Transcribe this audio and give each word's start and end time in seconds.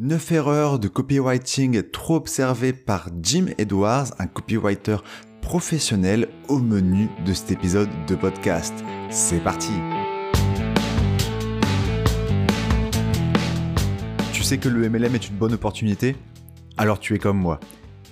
9 0.00 0.32
erreurs 0.32 0.80
de 0.80 0.88
copywriting 0.88 1.88
trop 1.92 2.16
observées 2.16 2.72
par 2.72 3.10
Jim 3.22 3.46
Edwards, 3.58 4.08
un 4.18 4.26
copywriter 4.26 4.96
professionnel 5.40 6.30
au 6.48 6.58
menu 6.58 7.08
de 7.24 7.32
cet 7.32 7.52
épisode 7.52 7.88
de 8.08 8.16
podcast. 8.16 8.74
C'est 9.08 9.38
parti 9.38 9.70
Tu 14.32 14.42
sais 14.42 14.58
que 14.58 14.68
le 14.68 14.90
MLM 14.90 15.14
est 15.14 15.28
une 15.28 15.36
bonne 15.36 15.52
opportunité? 15.52 16.16
Alors 16.76 16.98
tu 16.98 17.14
es 17.14 17.20
comme 17.20 17.38
moi. 17.38 17.60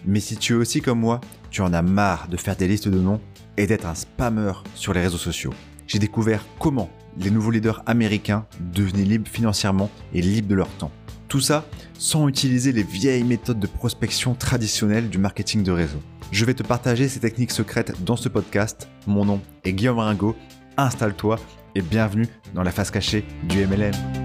Mais 0.06 0.20
si 0.20 0.36
tu 0.36 0.52
es 0.52 0.56
aussi 0.56 0.82
comme 0.82 1.00
moi, 1.00 1.20
tu 1.50 1.62
en 1.62 1.72
as 1.72 1.82
marre 1.82 2.28
de 2.28 2.36
faire 2.36 2.54
des 2.54 2.68
listes 2.68 2.86
de 2.86 3.00
noms 3.00 3.20
et 3.56 3.66
d'être 3.66 3.86
un 3.86 3.96
spammer 3.96 4.52
sur 4.76 4.94
les 4.94 5.00
réseaux 5.00 5.18
sociaux. 5.18 5.52
J'ai 5.92 5.98
découvert 5.98 6.46
comment 6.58 6.88
les 7.18 7.30
nouveaux 7.30 7.50
leaders 7.50 7.82
américains 7.84 8.46
devenaient 8.72 9.04
libres 9.04 9.28
financièrement 9.28 9.90
et 10.14 10.22
libres 10.22 10.48
de 10.48 10.54
leur 10.54 10.70
temps. 10.78 10.90
Tout 11.28 11.40
ça 11.40 11.66
sans 11.98 12.28
utiliser 12.28 12.72
les 12.72 12.82
vieilles 12.82 13.24
méthodes 13.24 13.60
de 13.60 13.66
prospection 13.66 14.34
traditionnelles 14.34 15.10
du 15.10 15.18
marketing 15.18 15.62
de 15.62 15.70
réseau. 15.70 16.00
Je 16.30 16.46
vais 16.46 16.54
te 16.54 16.62
partager 16.62 17.08
ces 17.08 17.20
techniques 17.20 17.50
secrètes 17.50 18.02
dans 18.04 18.16
ce 18.16 18.30
podcast. 18.30 18.88
Mon 19.06 19.26
nom 19.26 19.42
est 19.64 19.74
Guillaume 19.74 19.98
Ringo. 19.98 20.34
Installe-toi 20.78 21.36
et 21.74 21.82
bienvenue 21.82 22.26
dans 22.54 22.62
la 22.62 22.70
face 22.70 22.90
cachée 22.90 23.26
du 23.42 23.66
MLM. 23.66 24.21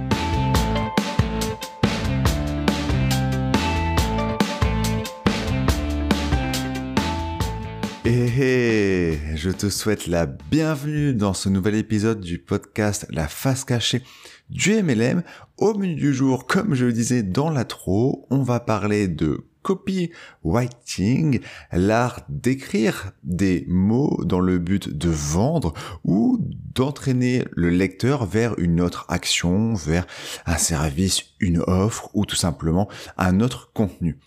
Et 8.09 9.17
je 9.35 9.49
te 9.49 9.67
souhaite 9.67 10.07
la 10.07 10.27
bienvenue 10.27 11.13
dans 11.13 11.33
ce 11.33 11.49
nouvel 11.49 11.75
épisode 11.75 12.21
du 12.21 12.39
podcast 12.39 13.05
La 13.09 13.27
face 13.27 13.65
cachée 13.65 14.01
du 14.49 14.81
MLM. 14.81 15.23
Au 15.57 15.73
menu 15.73 15.95
du 15.95 16.13
jour, 16.13 16.47
comme 16.47 16.73
je 16.73 16.85
le 16.85 16.93
disais 16.93 17.21
dans 17.21 17.49
l'intro, 17.49 18.25
on 18.29 18.43
va 18.43 18.61
parler 18.61 19.09
de 19.09 19.45
copywriting, 19.61 21.41
l'art 21.73 22.21
d'écrire 22.29 23.11
des 23.25 23.65
mots 23.67 24.23
dans 24.23 24.39
le 24.39 24.57
but 24.57 24.87
de 24.87 25.09
vendre 25.09 25.73
ou 26.05 26.39
d'entraîner 26.73 27.43
le 27.51 27.69
lecteur 27.69 28.25
vers 28.25 28.57
une 28.57 28.79
autre 28.79 29.05
action, 29.09 29.73
vers 29.73 30.07
un 30.45 30.57
service, 30.57 31.23
une 31.41 31.59
offre 31.67 32.09
ou 32.13 32.25
tout 32.25 32.37
simplement 32.37 32.87
un 33.17 33.41
autre 33.41 33.69
contenu. 33.73 34.17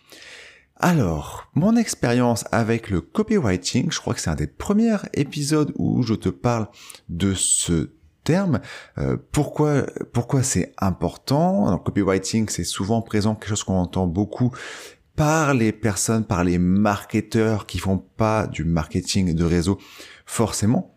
Alors, 0.82 1.50
mon 1.54 1.76
expérience 1.76 2.46
avec 2.52 2.88
le 2.88 3.02
copywriting, 3.02 3.92
je 3.92 4.00
crois 4.00 4.14
que 4.14 4.20
c'est 4.20 4.30
un 4.30 4.34
des 4.34 4.46
premiers 4.46 4.96
épisodes 5.12 5.74
où 5.76 6.02
je 6.02 6.14
te 6.14 6.30
parle 6.30 6.68
de 7.10 7.34
ce 7.34 7.90
terme. 8.24 8.60
Euh, 8.96 9.18
pourquoi 9.30 9.82
pourquoi 10.14 10.42
c'est 10.42 10.72
important? 10.78 11.70
Le 11.70 11.76
copywriting, 11.76 12.48
c'est 12.48 12.64
souvent 12.64 13.02
présent 13.02 13.34
quelque 13.34 13.50
chose 13.50 13.62
qu'on 13.62 13.74
entend 13.74 14.06
beaucoup 14.06 14.52
par 15.16 15.52
les 15.52 15.72
personnes, 15.72 16.24
par 16.24 16.44
les 16.44 16.56
marketeurs 16.56 17.66
qui 17.66 17.76
font 17.76 17.98
pas 17.98 18.46
du 18.46 18.64
marketing 18.64 19.34
de 19.34 19.44
réseau 19.44 19.78
forcément. 20.24 20.96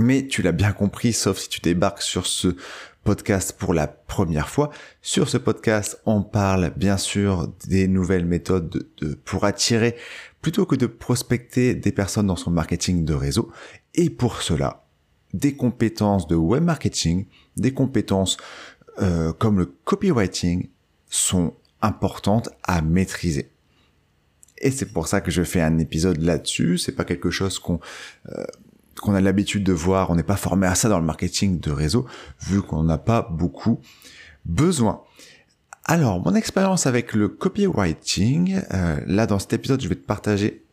Mais 0.00 0.26
tu 0.26 0.42
l'as 0.42 0.50
bien 0.50 0.72
compris, 0.72 1.12
sauf 1.12 1.38
si 1.38 1.48
tu 1.48 1.60
débarques 1.60 2.02
sur 2.02 2.26
ce 2.26 2.56
podcast 3.04 3.54
pour 3.58 3.74
la 3.74 3.86
première 3.86 4.48
fois. 4.48 4.70
Sur 5.02 5.28
ce 5.28 5.36
podcast, 5.36 6.00
on 6.06 6.22
parle 6.22 6.72
bien 6.74 6.96
sûr 6.96 7.52
des 7.66 7.86
nouvelles 7.86 8.24
méthodes 8.24 8.86
de, 8.96 9.14
pour 9.14 9.44
attirer 9.44 9.96
plutôt 10.40 10.66
que 10.66 10.74
de 10.74 10.86
prospecter 10.86 11.74
des 11.74 11.92
personnes 11.92 12.26
dans 12.26 12.36
son 12.36 12.50
marketing 12.50 13.04
de 13.04 13.14
réseau. 13.14 13.52
Et 13.94 14.10
pour 14.10 14.42
cela, 14.42 14.86
des 15.34 15.54
compétences 15.54 16.26
de 16.26 16.34
web 16.34 16.64
marketing, 16.64 17.26
des 17.56 17.74
compétences 17.74 18.36
euh, 19.02 19.32
comme 19.32 19.58
le 19.58 19.66
copywriting 19.66 20.68
sont 21.08 21.54
importantes 21.82 22.48
à 22.62 22.80
maîtriser. 22.80 23.50
Et 24.58 24.70
c'est 24.70 24.92
pour 24.92 25.08
ça 25.08 25.20
que 25.20 25.30
je 25.30 25.42
fais 25.42 25.60
un 25.60 25.78
épisode 25.78 26.22
là-dessus. 26.22 26.78
C'est 26.78 26.92
pas 26.92 27.04
quelque 27.04 27.30
chose 27.30 27.58
qu'on 27.58 27.80
euh, 28.30 28.44
qu'on 29.00 29.14
a 29.14 29.20
l'habitude 29.20 29.64
de 29.64 29.72
voir. 29.72 30.10
On 30.10 30.14
n'est 30.14 30.22
pas 30.22 30.36
formé 30.36 30.66
à 30.66 30.74
ça 30.74 30.88
dans 30.88 30.98
le 30.98 31.04
marketing 31.04 31.60
de 31.60 31.70
réseau, 31.70 32.06
vu 32.40 32.62
qu'on 32.62 32.82
n'a 32.82 32.98
pas 32.98 33.28
beaucoup 33.30 33.80
besoin. 34.44 35.02
Alors, 35.84 36.20
mon 36.20 36.34
expérience 36.34 36.86
avec 36.86 37.12
le 37.12 37.28
copywriting, 37.28 38.60
euh, 38.72 39.00
là 39.06 39.26
dans 39.26 39.38
cet 39.38 39.52
épisode, 39.52 39.82
je 39.82 39.88
vais 39.88 39.96
te 39.96 40.06
partager 40.06 40.64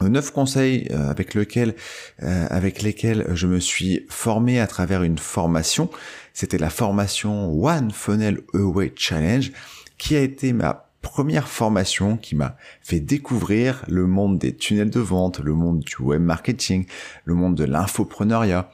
neuf 0.00 0.30
conseils 0.30 0.86
euh, 0.92 1.10
avec 1.10 1.34
lesquels, 1.34 1.74
euh, 2.22 2.46
avec 2.50 2.82
lesquels 2.82 3.26
je 3.34 3.48
me 3.48 3.58
suis 3.58 4.06
formé 4.08 4.60
à 4.60 4.68
travers 4.68 5.02
une 5.02 5.18
formation. 5.18 5.90
C'était 6.34 6.58
la 6.58 6.70
formation 6.70 7.52
One 7.60 7.90
Funnel 7.90 8.42
Away 8.54 8.92
Challenge, 8.94 9.50
qui 9.96 10.14
a 10.14 10.20
été 10.20 10.52
ma 10.52 10.87
première 11.02 11.48
formation 11.48 12.16
qui 12.16 12.34
m'a 12.34 12.56
fait 12.82 13.00
découvrir 13.00 13.84
le 13.88 14.06
monde 14.06 14.38
des 14.38 14.54
tunnels 14.54 14.90
de 14.90 15.00
vente, 15.00 15.38
le 15.40 15.54
monde 15.54 15.80
du 15.80 15.96
web 16.00 16.22
marketing, 16.22 16.86
le 17.24 17.34
monde 17.34 17.54
de 17.54 17.64
l'infopreneuriat. 17.64 18.70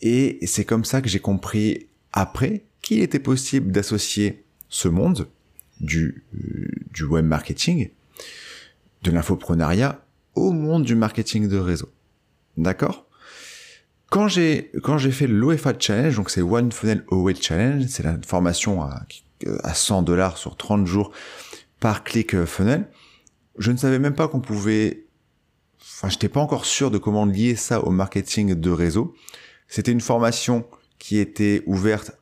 Et 0.00 0.38
c'est 0.46 0.64
comme 0.64 0.84
ça 0.84 1.00
que 1.00 1.08
j'ai 1.08 1.20
compris 1.20 1.88
après 2.12 2.64
qu'il 2.82 3.00
était 3.00 3.18
possible 3.18 3.72
d'associer 3.72 4.44
ce 4.68 4.88
monde 4.88 5.28
du, 5.80 6.24
euh, 6.34 6.68
du 6.92 7.04
web 7.04 7.24
marketing, 7.24 7.90
de 9.02 9.10
l'infopreneuriat, 9.10 10.04
au 10.34 10.52
monde 10.52 10.84
du 10.84 10.94
marketing 10.94 11.48
de 11.48 11.56
réseau. 11.56 11.90
D'accord? 12.56 13.06
Quand 14.10 14.26
j'ai 14.26 14.70
quand 14.82 14.96
j'ai 14.96 15.10
fait 15.10 15.26
l'OFA 15.26 15.74
Challenge, 15.78 16.16
donc 16.16 16.30
c'est 16.30 16.40
One 16.40 16.72
Funnel 16.72 17.04
Away 17.10 17.34
Challenge, 17.34 17.84
c'est 17.88 18.02
la 18.02 18.18
formation 18.26 18.82
à, 18.82 19.04
à 19.62 19.74
100 19.74 20.02
dollars 20.02 20.38
sur 20.38 20.56
30 20.56 20.86
jours 20.86 21.12
par 21.80 22.04
click 22.04 22.44
funnel. 22.44 22.88
Je 23.58 23.70
ne 23.72 23.76
savais 23.76 23.98
même 23.98 24.14
pas 24.14 24.28
qu'on 24.28 24.40
pouvait, 24.40 25.06
enfin, 25.80 26.08
j'étais 26.08 26.28
pas 26.28 26.40
encore 26.40 26.64
sûr 26.64 26.90
de 26.90 26.98
comment 26.98 27.26
lier 27.26 27.56
ça 27.56 27.84
au 27.84 27.90
marketing 27.90 28.54
de 28.54 28.70
réseau. 28.70 29.14
C'était 29.68 29.92
une 29.92 30.00
formation 30.00 30.66
qui 30.98 31.18
était 31.18 31.62
ouverte 31.66 32.12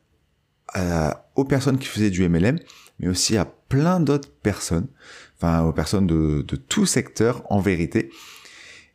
aux 1.35 1.45
personnes 1.45 1.79
qui 1.79 1.87
faisaient 1.87 2.09
du 2.09 2.27
MLM, 2.27 2.59
mais 2.99 3.07
aussi 3.07 3.37
à 3.37 3.45
plein 3.45 3.99
d'autres 3.99 4.29
personnes, 4.29 4.87
enfin 5.37 5.63
aux 5.63 5.73
personnes 5.73 6.07
de, 6.07 6.43
de 6.47 6.55
tout 6.55 6.85
secteur 6.85 7.43
en 7.49 7.59
vérité. 7.59 8.09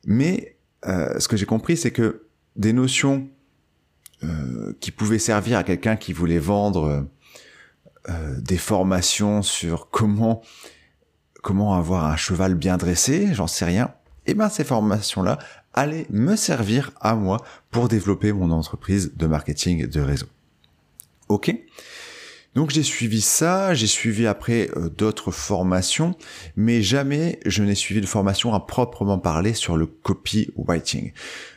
Mais 0.05 0.57
euh, 0.87 1.19
ce 1.19 1.29
que 1.29 1.37
j'ai 1.37 1.47
compris, 1.47 1.77
c'est 1.77 1.91
que 1.91 2.27
des 2.57 2.73
notions 2.73 3.29
euh, 4.25 4.73
qui 4.81 4.91
pouvaient 4.91 5.19
servir 5.19 5.59
à 5.59 5.65
quelqu'un 5.65 5.97
qui 5.97 6.13
voulait 6.13 6.39
vendre 6.39 7.07
euh, 8.09 8.41
des 8.41 8.59
formations 8.59 9.43
sur 9.43 9.91
comment 9.91 10.43
comment 11.43 11.75
avoir 11.75 12.07
un 12.07 12.17
cheval 12.17 12.55
bien 12.55 12.77
dressé, 12.77 13.35
j'en 13.35 13.49
sais 13.49 13.65
rien. 13.65 13.93
Et 14.27 14.31
eh 14.31 14.35
ben 14.35 14.49
ces 14.49 14.63
formations-là 14.63 15.39
allaient 15.75 16.07
me 16.11 16.37
servir 16.37 16.93
à 17.01 17.17
moi 17.17 17.39
pour 17.73 17.89
développer 17.89 18.33
mon 18.33 18.53
entreprise 18.53 19.13
de 19.17 19.27
marketing 19.27 19.89
de 19.89 20.01
réseau. 20.01 20.27
Ok? 21.29 21.53
Donc 22.55 22.71
j'ai 22.71 22.83
suivi 22.83 23.23
ça, 23.23 23.73
j'ai 23.73 23.87
suivi 23.87 24.27
après 24.27 24.69
euh, 24.77 24.91
d'autres 24.91 25.31
formations, 25.31 26.15
mais 26.55 26.83
jamais 26.83 27.41
je 27.47 27.63
n'ai 27.63 27.75
suivi 27.75 28.01
de 28.01 28.07
formation 28.07 28.53
à 28.53 28.61
proprement 28.61 29.19
parler 29.19 29.55
sur 29.55 29.77
le 29.77 29.87
copywriting. 29.87 31.13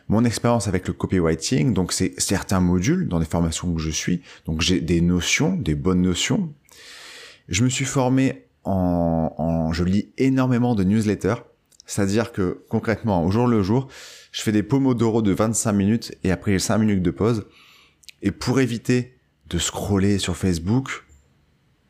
Mon 0.08 0.24
expérience 0.24 0.68
avec 0.68 0.88
le 0.88 0.94
copywriting, 0.94 1.74
donc 1.74 1.92
c'est 1.92 2.20
certains 2.20 2.62
modules 2.62 3.10
dans 3.10 3.20
les 3.20 3.26
formations 3.26 3.74
que 3.74 3.82
je 3.82 3.90
suis, 3.90 4.22
donc 4.46 4.62
j'ai 4.62 4.80
des 4.80 5.02
notions, 5.02 5.56
des 5.56 5.76
bonnes 5.76 6.02
notions. 6.02 6.54
Je 7.50 7.64
me 7.64 7.70
suis 7.70 7.86
formé 7.86 8.46
en, 8.64 9.34
en 9.38 9.74
je 9.74 9.84
lis 9.84 10.14
énormément 10.18 10.76
de 10.76 10.84
newsletters, 10.84 11.44
c'est-à-dire 11.86 12.32
que 12.32 12.64
concrètement, 12.70 13.26
au 13.26 13.32
jour 13.32 13.48
le 13.48 13.62
jour, 13.62 13.88
je 14.32 14.42
fais 14.42 14.52
des 14.52 14.64
pomodoro 14.64 15.22
de 15.22 15.32
25 15.32 15.72
minutes 15.74 16.16
et 16.24 16.32
après 16.32 16.54
j'ai 16.54 16.60
5 16.60 16.78
minutes 16.78 17.04
de 17.04 17.12
pause. 17.12 17.46
Et 18.22 18.32
pour 18.32 18.60
éviter 18.60 19.15
de 19.48 19.58
scroller 19.58 20.20
sur 20.20 20.36
Facebook, 20.38 21.06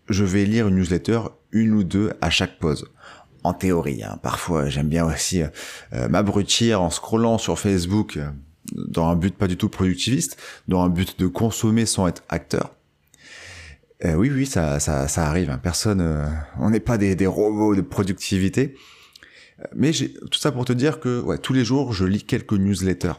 je 0.09 0.23
vais 0.23 0.45
lire 0.45 0.67
une 0.67 0.75
newsletter, 0.75 1.21
une 1.51 1.73
ou 1.73 1.83
deux 1.83 2.13
à 2.21 2.29
chaque 2.29 2.59
pause. 2.59 2.85
En 3.43 3.53
théorie, 3.53 4.03
hein. 4.03 4.19
parfois 4.23 4.69
j'aime 4.69 4.89
bien 4.89 5.05
aussi 5.05 5.43
euh, 5.93 6.09
m'abrutir 6.09 6.81
en 6.81 6.89
scrollant 6.89 7.37
sur 7.37 7.59
Facebook 7.59 8.17
euh, 8.17 8.27
dans 8.73 9.07
un 9.07 9.15
but 9.15 9.35
pas 9.35 9.47
du 9.47 9.55
tout 9.55 9.69
productiviste, 9.69 10.37
dans 10.67 10.81
un 10.81 10.89
but 10.89 11.19
de 11.19 11.27
consommer 11.27 11.85
sans 11.85 12.07
être 12.07 12.23
acteur. 12.29 12.71
Euh, 14.03 14.15
oui, 14.15 14.31
oui, 14.31 14.47
ça, 14.47 14.79
ça, 14.79 15.05
arrive. 15.27 15.51
Hein. 15.51 15.59
Personne, 15.61 16.27
on 16.59 16.71
n'est 16.71 16.79
pas 16.79 16.97
des, 16.97 17.27
robots 17.27 17.75
de 17.75 17.81
productivité. 17.81 18.75
Mais 19.75 19.91
tout 19.91 20.39
ça 20.39 20.51
pour 20.51 20.65
te 20.65 20.73
dire 20.73 20.99
que 20.99 21.37
tous 21.37 21.53
les 21.53 21.63
jours, 21.63 21.93
je 21.93 22.03
lis 22.03 22.23
quelques 22.23 22.53
newsletters. 22.53 23.13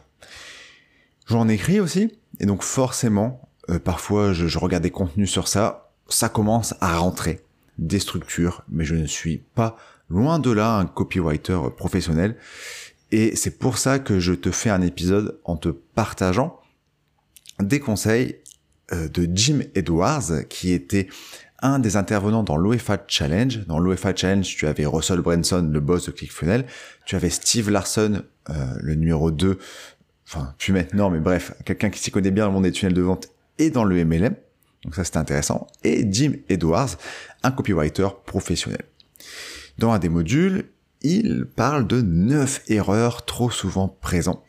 J'en 1.27 1.49
écris 1.49 1.81
aussi, 1.81 2.12
et 2.41 2.47
donc 2.47 2.62
forcément, 2.62 3.45
euh, 3.71 3.79
parfois, 3.79 4.33
je, 4.33 4.59
regarde 4.59 4.83
des 4.83 4.91
contenus 4.91 5.31
sur 5.31 5.49
ça. 5.49 5.91
Ça 6.09 6.29
commence 6.29 6.75
à 6.81 6.99
rentrer 6.99 7.41
des 7.79 7.99
structures, 7.99 8.63
mais 8.69 8.85
je 8.85 8.95
ne 8.95 9.07
suis 9.07 9.39
pas 9.39 9.77
loin 10.09 10.39
de 10.39 10.51
là 10.51 10.77
un 10.77 10.87
copywriter 10.87 11.59
professionnel. 11.77 12.37
Et 13.13 13.37
c'est 13.37 13.59
pour 13.59 13.79
ça 13.79 13.99
que 13.99 14.19
je 14.19 14.33
te 14.33 14.51
fais 14.51 14.71
un 14.71 14.83
épisode 14.83 15.39
en 15.45 15.57
te 15.57 15.69
partageant 15.69 16.61
des 17.61 17.81
conseils 17.81 18.37
euh, 18.93 19.09
de 19.09 19.29
Jim 19.33 19.61
Edwards, 19.75 20.47
qui 20.49 20.73
était 20.73 21.09
un 21.61 21.79
des 21.79 21.97
intervenants 21.97 22.43
dans 22.43 22.57
l'OFA 22.57 22.99
Challenge. 23.09 23.67
Dans 23.67 23.79
l'OFA 23.79 24.15
Challenge, 24.15 24.47
tu 24.47 24.67
avais 24.67 24.87
Russell 24.87 25.21
Branson, 25.21 25.69
le 25.73 25.81
boss 25.81 26.07
de 26.07 26.11
ClickFunnels, 26.13 26.67
tu 27.05 27.17
avais 27.17 27.31
Steve 27.31 27.71
Larson, 27.71 28.23
euh, 28.51 28.55
le 28.81 28.95
numéro 28.95 29.31
2, 29.31 29.59
enfin, 30.27 30.55
plus 30.59 30.73
maintenant, 30.73 31.11
mais 31.11 31.21
bref, 31.21 31.55
quelqu'un 31.65 31.91
qui 31.91 31.99
s'y 31.99 32.11
connaît 32.11 32.31
bien 32.31 32.45
dans 32.45 32.51
le 32.51 32.55
monde 32.55 32.65
des 32.65 32.73
tunnels 32.73 32.95
de 32.95 33.03
vente 33.03 33.29
et 33.58 33.70
dans 33.70 33.85
le 33.85 34.05
MLM. 34.05 34.35
Donc 34.85 34.94
ça, 34.94 35.05
c'était 35.05 35.19
intéressant. 35.19 35.67
Et 35.85 36.06
Jim 36.11 36.35
Edwards, 36.49 36.97
un 37.43 37.50
copywriter 37.50 38.08
professionnel. 38.25 38.82
Dans 39.79 39.93
un 39.93 39.99
des 39.99 40.08
modules, 40.08 40.70
il 41.03 41.47
parle 41.47 41.87
de 41.87 42.00
9 42.00 42.62
erreurs 42.69 43.25
trop 43.25 43.50
souvent 43.50 43.88
présentes 43.88 44.43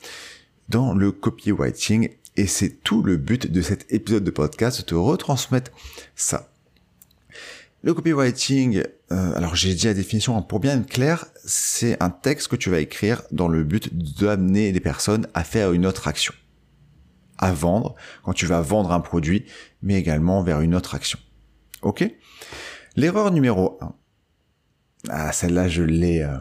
dans 0.69 0.93
le 0.93 1.11
copywriting 1.11 2.09
et 2.35 2.47
c'est 2.47 2.83
tout 2.83 3.01
le 3.01 3.17
but 3.17 3.51
de 3.51 3.61
cet 3.61 3.91
épisode 3.91 4.23
de 4.23 4.31
podcast, 4.31 4.79
de 4.79 4.85
te 4.85 4.95
retransmettre 4.95 5.71
ça. 6.15 6.51
Le 7.83 7.93
copywriting, 7.93 8.83
euh, 9.11 9.35
alors 9.35 9.55
j'ai 9.55 9.73
dit 9.73 9.85
la 9.85 9.93
définition 9.93 10.41
pour 10.41 10.59
bien 10.59 10.79
être 10.79 10.89
clair, 10.89 11.25
c'est 11.45 12.01
un 12.01 12.09
texte 12.09 12.47
que 12.49 12.55
tu 12.55 12.69
vas 12.69 12.79
écrire 12.79 13.23
dans 13.31 13.47
le 13.47 13.63
but 13.63 13.89
d'amener 14.19 14.71
les 14.71 14.79
personnes 14.79 15.27
à 15.33 15.43
faire 15.43 15.73
une 15.73 15.85
autre 15.85 16.07
action. 16.07 16.33
À 17.37 17.51
vendre, 17.51 17.95
quand 18.23 18.33
tu 18.33 18.45
vas 18.45 18.61
vendre 18.61 18.91
un 18.91 18.99
produit, 18.99 19.45
mais 19.81 19.95
également 19.95 20.41
vers 20.41 20.61
une 20.61 20.73
autre 20.75 20.95
action. 20.95 21.19
Ok? 21.81 22.09
L'erreur 22.95 23.31
numéro 23.31 23.77
1. 23.81 23.93
Ah, 25.09 25.31
celle-là, 25.31 25.67
je 25.67 25.83
l'ai... 25.83 26.21
Euh, 26.21 26.37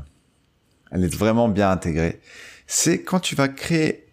elle 0.91 1.05
est 1.05 1.15
vraiment 1.15 1.49
bien 1.49 1.71
intégrée. 1.71 2.21
C'est 2.67 3.03
quand 3.03 3.21
tu 3.21 3.35
vas 3.35 3.49
créer 3.49 4.07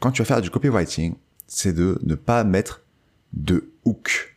quand 0.00 0.10
tu 0.10 0.22
vas 0.22 0.26
faire 0.26 0.40
du 0.40 0.50
copywriting, 0.50 1.14
c'est 1.46 1.72
de 1.72 1.98
ne 2.02 2.14
pas 2.14 2.44
mettre 2.44 2.82
de 3.32 3.72
hook. 3.84 4.36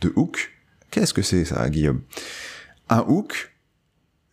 De 0.00 0.12
hook? 0.16 0.52
Qu'est-ce 0.90 1.14
que 1.14 1.22
c'est 1.22 1.44
ça, 1.44 1.68
Guillaume? 1.70 2.02
Un 2.88 3.04
hook, 3.08 3.54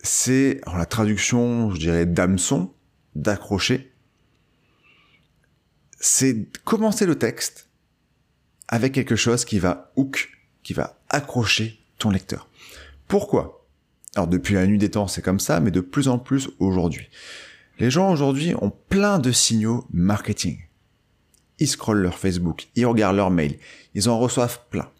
c'est 0.02 0.60
la 0.66 0.86
traduction, 0.86 1.70
je 1.70 1.78
dirais, 1.78 2.06
d'hameçon, 2.06 2.72
d'accrocher. 3.14 3.89
C'est 6.00 6.46
commencer 6.64 7.04
le 7.04 7.16
texte 7.16 7.68
avec 8.68 8.94
quelque 8.94 9.16
chose 9.16 9.44
qui 9.44 9.58
va 9.58 9.92
hook, 9.96 10.30
qui 10.62 10.72
va 10.72 10.98
accrocher 11.10 11.78
ton 11.98 12.10
lecteur. 12.10 12.48
Pourquoi? 13.06 13.66
Alors 14.14 14.26
depuis 14.26 14.54
la 14.54 14.66
nuit 14.66 14.78
des 14.78 14.90
temps, 14.90 15.08
c'est 15.08 15.22
comme 15.22 15.40
ça, 15.40 15.60
mais 15.60 15.70
de 15.70 15.80
plus 15.80 16.08
en 16.08 16.18
plus 16.18 16.48
aujourd'hui. 16.58 17.08
Les 17.78 17.90
gens 17.90 18.10
aujourd'hui 18.10 18.54
ont 18.54 18.70
plein 18.70 19.18
de 19.18 19.30
signaux 19.30 19.86
marketing. 19.92 20.58
Ils 21.58 21.68
scrollent 21.68 22.00
leur 22.00 22.18
Facebook, 22.18 22.68
ils 22.76 22.86
regardent 22.86 23.16
leur 23.16 23.30
mail, 23.30 23.58
ils 23.94 24.08
en 24.08 24.18
reçoivent 24.18 24.60
plein. 24.70 24.90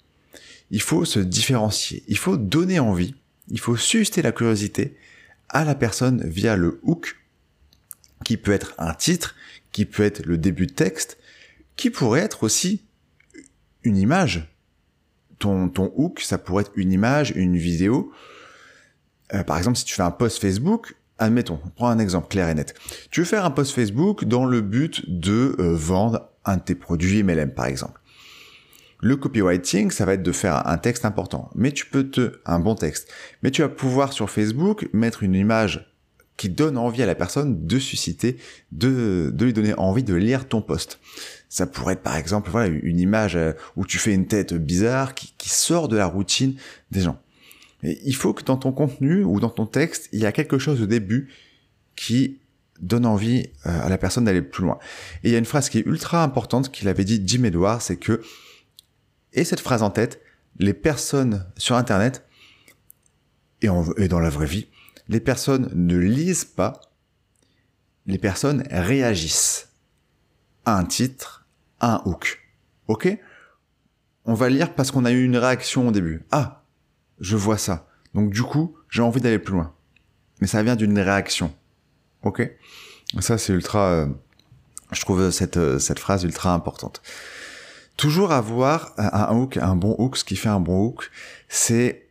Il 0.71 0.83
faut 0.83 1.05
se 1.05 1.19
différencier, 1.19 2.05
il 2.09 2.19
faut 2.19 2.37
donner 2.37 2.79
envie, 2.79 3.15
il 3.49 3.59
faut 3.59 3.77
susciter 3.77 4.23
la 4.23 4.33
curiosité 4.33 4.97
à 5.49 5.65
la 5.65 5.75
personne 5.75 6.23
via 6.29 6.57
le 6.57 6.79
hook, 6.83 7.17
qui 8.25 8.37
peut 8.37 8.53
être 8.53 8.75
un 8.79 8.95
titre, 8.95 9.35
qui 9.73 9.85
peut 9.85 10.03
être 10.03 10.25
le 10.27 10.39
début 10.39 10.67
de 10.67 10.73
texte, 10.73 11.19
qui 11.77 11.91
pourrait 11.91 12.21
être 12.21 12.43
aussi 12.43 12.85
une 13.83 13.97
image. 13.97 14.55
Ton, 15.39 15.69
ton 15.69 15.93
hook, 15.97 16.21
ça 16.21 16.39
pourrait 16.39 16.63
être 16.63 16.73
une 16.77 16.93
image, 16.93 17.33
une 17.35 17.57
vidéo. 17.57 18.13
Euh, 19.33 19.43
par 19.43 19.57
exemple, 19.59 19.79
si 19.79 19.85
tu 19.85 19.95
fais 19.95 20.03
un 20.03 20.11
post 20.11 20.41
Facebook, 20.41 20.97
admettons, 21.19 21.61
prends 21.77 21.89
un 21.89 21.99
exemple 21.99 22.29
clair 22.29 22.49
et 22.49 22.55
net. 22.55 22.75
Tu 23.11 23.21
veux 23.21 23.27
faire 23.27 23.45
un 23.45 23.51
post 23.51 23.73
Facebook 23.73 24.25
dans 24.25 24.45
le 24.45 24.61
but 24.61 25.09
de 25.09 25.57
euh, 25.59 25.75
vendre 25.75 26.29
un 26.45 26.57
de 26.57 26.63
tes 26.63 26.75
produits 26.75 27.23
MLM, 27.23 27.53
par 27.53 27.67
exemple. 27.67 28.01
Le 29.03 29.17
copywriting, 29.17 29.91
ça 29.91 30.05
va 30.05 30.15
être 30.15 30.23
de 30.23 30.33
faire 30.33 30.67
un 30.67 30.77
texte 30.77 31.07
important, 31.07 31.51
mais 31.55 31.73
tu 31.73 31.87
peux 31.87 32.11
te, 32.11 32.41
un 32.45 32.61
bon 32.61 32.75
texte, 32.75 33.09
mais 33.43 33.51
tu 33.51 33.63
vas 33.63 33.71
pouvoir 33.71 34.13
sur 34.13 34.29
Facebook 34.29 34.91
mettre 34.93 35.23
une 35.23 35.35
image 35.35 35.91
qui 36.41 36.49
donne 36.49 36.79
envie 36.79 37.03
à 37.03 37.07
la 37.07 37.15
personne 37.15 37.67
de 37.67 37.79
susciter, 37.79 38.39
de, 38.73 39.31
de 39.31 39.45
lui 39.45 39.53
donner 39.53 39.75
envie 39.75 40.03
de 40.03 40.15
lire 40.15 40.49
ton 40.49 40.63
post. 40.63 40.99
Ça 41.51 41.67
pourrait 41.67 41.93
être 41.93 42.03
par 42.03 42.17
exemple 42.17 42.49
voilà 42.51 42.69
une 42.69 42.99
image 42.99 43.37
euh, 43.37 43.53
où 43.77 43.85
tu 43.85 43.99
fais 43.99 44.15
une 44.15 44.27
tête 44.27 44.55
bizarre 44.55 45.15
qui, 45.15 45.51
sort 45.51 45.87
de 45.87 45.99
la 45.99 46.07
routine 46.07 46.55
des 46.93 47.03
gens 47.03 47.21
il 47.83 48.15
faut 48.15 48.33
que 48.33 48.43
dans 48.43 48.57
ton 48.57 48.73
contenu 48.73 49.23
ou 49.23 49.41
dans 49.41 49.51
ton 49.51 49.67
texte, 49.67 50.09
il 50.13 50.21
y 50.21 50.27
a 50.27 50.33
quelque 50.33 50.59
chose 50.59 50.81
au 50.81 50.87
début 50.87 51.29
qui 51.95 52.39
donne 52.81 53.05
envie 53.05 53.51
euh, 53.67 53.83
à 53.83 53.89
la 53.91 53.99
personne 53.99 54.25
d'aller 54.25 54.43
plus 54.43 54.65
loin. 54.65 54.79
Et 55.23 55.29
il 55.29 55.33
y 55.33 55.35
a 55.35 55.39
une 55.39 55.47
phrase 55.47 55.69
qui 55.69 55.79
est 55.79 55.87
ultra 55.87 56.23
importante 56.23 56.71
qu'il 56.71 56.89
avait 56.89 57.05
dit 57.05 57.23
Jim 57.25 57.45
Edwards, 57.45 57.81
c'est 57.81 57.97
que, 57.97 58.23
et 59.33 59.45
cette 59.45 59.61
phrase 59.61 59.83
en 59.83 59.91
tête, 59.91 60.21
les 60.59 60.75
personnes 60.75 61.47
sur 61.57 61.77
Internet 61.77 62.27
et, 63.63 63.69
et 63.97 64.09
dans 64.09 64.21
la 64.21 64.31
vraie 64.31 64.47
vie, 64.47 64.69
les 65.11 65.19
personnes 65.19 65.69
ne 65.75 65.97
lisent 65.97 66.45
pas, 66.45 66.81
les 68.07 68.17
personnes 68.17 68.63
réagissent 68.71 69.71
à 70.65 70.79
un 70.79 70.85
titre, 70.85 71.47
à 71.81 71.97
un 71.97 72.03
hook. 72.05 72.41
Ok? 72.87 73.19
On 74.25 74.35
va 74.35 74.49
lire 74.49 74.73
parce 74.73 74.93
qu'on 74.93 75.05
a 75.05 75.11
eu 75.11 75.25
une 75.25 75.37
réaction 75.37 75.89
au 75.89 75.91
début. 75.91 76.23
Ah, 76.31 76.63
je 77.19 77.37
vois 77.37 77.59
ça. 77.59 77.89
Donc 78.15 78.31
du 78.31 78.45
coup, 78.45 78.77
j'ai 78.89 79.03
envie 79.03 79.21
d'aller 79.21 79.41
plus 79.41 79.55
loin. 79.55 79.75
Mais 80.41 80.47
ça 80.47 80.63
vient 80.63 80.77
d'une 80.77 80.99
réaction. 81.01 81.53
Ok? 82.23 82.49
Ça, 83.19 83.37
c'est 83.37 83.53
ultra... 83.53 83.91
Euh, 83.91 84.07
je 84.93 85.01
trouve 85.01 85.33
cette, 85.33 85.57
euh, 85.57 85.81
cette 85.81 85.99
phrase 85.99 86.23
ultra 86.23 86.55
importante. 86.55 87.03
Toujours 87.97 88.31
avoir 88.31 88.95
un 88.97 89.37
hook, 89.37 89.57
un 89.57 89.75
bon 89.75 89.97
hook, 89.99 90.17
ce 90.17 90.25
qui 90.25 90.37
fait 90.37 90.49
un 90.49 90.61
bon 90.61 90.85
hook, 90.85 91.11
c'est... 91.49 92.10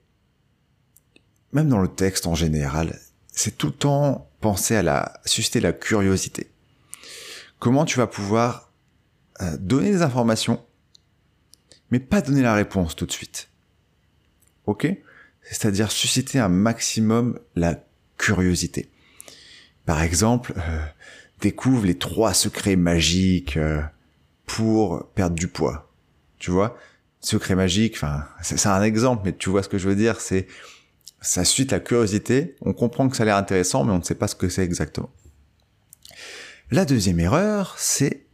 Même 1.54 1.70
dans 1.70 1.80
le 1.80 1.88
texte 1.88 2.28
en 2.28 2.36
général, 2.36 3.00
c'est 3.32 3.58
tout 3.58 3.68
le 3.68 3.74
temps 3.74 4.30
penser 4.42 4.76
à 4.76 4.84
la... 4.84 5.20
susciter 5.26 5.60
la 5.60 5.74
curiosité. 5.74 6.50
Comment 7.60 7.86
tu 7.86 7.98
vas 7.98 8.08
pouvoir 8.08 8.72
euh, 9.42 9.58
donner 9.58 9.92
des 9.92 10.02
informations, 10.02 10.64
mais 11.92 12.00
pas 12.00 12.22
donner 12.22 12.42
la 12.42 12.54
réponse 12.54 12.96
tout 12.96 13.06
de 13.06 13.12
suite 13.12 13.50
ok? 14.70 14.88
C'est-à-dire 15.42 15.92
susciter 15.92 16.40
un 16.40 16.50
maximum 16.50 17.40
la 17.56 17.84
curiosité. 18.18 18.90
Par 19.86 20.02
exemple, 20.02 20.54
euh, 20.58 20.86
découvre 21.42 21.86
les 21.86 21.98
trois 21.98 22.34
secrets 22.34 22.76
magiques 22.76 23.58
euh, 23.58 23.82
pour 24.46 25.08
perdre 25.16 25.36
du 25.36 25.48
poids. 25.48 25.92
Tu 26.38 26.52
vois? 26.52 26.78
Secret 27.22 27.56
magique, 27.56 27.96
enfin, 27.96 28.26
c'est 28.42 28.68
un 28.68 28.84
exemple, 28.84 29.24
mais 29.26 29.34
tu 29.34 29.50
vois 29.50 29.64
ce 29.64 29.70
que 29.70 29.78
je 29.78 29.90
veux 29.90 29.96
dire, 29.96 30.22
c'est 30.22 30.48
ça 31.22 31.44
suscite 31.44 31.72
la 31.72 31.80
curiosité, 31.80 32.56
on 32.62 32.74
comprend 32.74 33.10
que 33.10 33.18
ça 33.18 33.24
a 33.24 33.26
l'air 33.26 33.38
intéressant, 33.38 33.84
mais 33.84 33.92
on 33.92 34.00
ne 34.00 34.04
sait 34.04 34.16
pas 34.16 34.28
ce 34.28 34.36
que 34.36 34.50
c'est 34.50 34.64
exactement. 34.64 35.12
La 36.72 36.86
deuxième 36.86 37.20
erreur, 37.20 37.76
c'est 37.78 38.28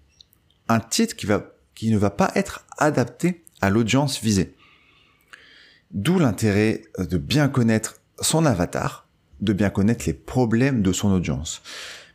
un 0.67 0.79
titre 0.79 1.15
qui, 1.15 1.89
ne 1.89 1.98
va 1.98 2.09
pas 2.09 2.31
être 2.36 2.65
adapté 2.77 3.43
à 3.62 3.69
l'audience 3.69 4.21
visée. 4.21 4.55
D'où 5.91 6.19
l'intérêt 6.19 6.81
de 7.00 7.17
bien 7.17 7.48
connaître 7.48 8.01
son 8.19 8.45
avatar, 8.45 9.07
de 9.39 9.53
bien 9.53 9.69
connaître 9.69 10.05
les 10.05 10.13
problèmes 10.13 10.81
de 10.81 10.91
son 10.91 11.12
audience. 11.12 11.62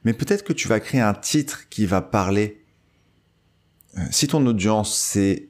Mais 0.04 0.12
peut-être 0.12 0.44
que 0.44 0.52
tu 0.52 0.68
vas 0.68 0.80
créer 0.80 1.00
un 1.00 1.14
titre 1.14 1.68
qui 1.68 1.86
va 1.86 2.02
parler. 2.02 2.64
Euh, 3.96 4.02
si 4.10 4.28
ton 4.28 4.44
audience 4.46 4.96
c'est, 4.96 5.48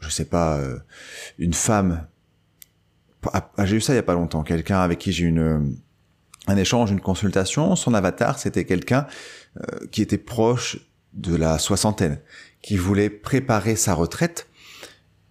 je 0.00 0.08
sais 0.08 0.24
pas, 0.24 0.58
euh, 0.58 0.78
une 1.38 1.54
femme. 1.54 2.06
Ah, 3.32 3.50
ah, 3.56 3.66
j'ai 3.66 3.76
eu 3.76 3.80
ça 3.80 3.92
il 3.92 3.96
y 3.96 3.98
a 3.98 4.02
pas 4.02 4.14
longtemps. 4.14 4.42
Quelqu'un 4.42 4.80
avec 4.80 4.98
qui 4.98 5.12
j'ai 5.12 5.26
une 5.26 5.76
un 6.48 6.56
échange, 6.56 6.90
une 6.90 7.00
consultation. 7.00 7.76
Son 7.76 7.94
avatar 7.94 8.38
c'était 8.38 8.64
quelqu'un 8.64 9.06
euh, 9.58 9.86
qui 9.90 10.02
était 10.02 10.18
proche 10.18 10.78
de 11.12 11.36
la 11.36 11.58
soixantaine, 11.58 12.20
qui 12.62 12.76
voulait 12.76 13.10
préparer 13.10 13.76
sa 13.76 13.94
retraite 13.94 14.48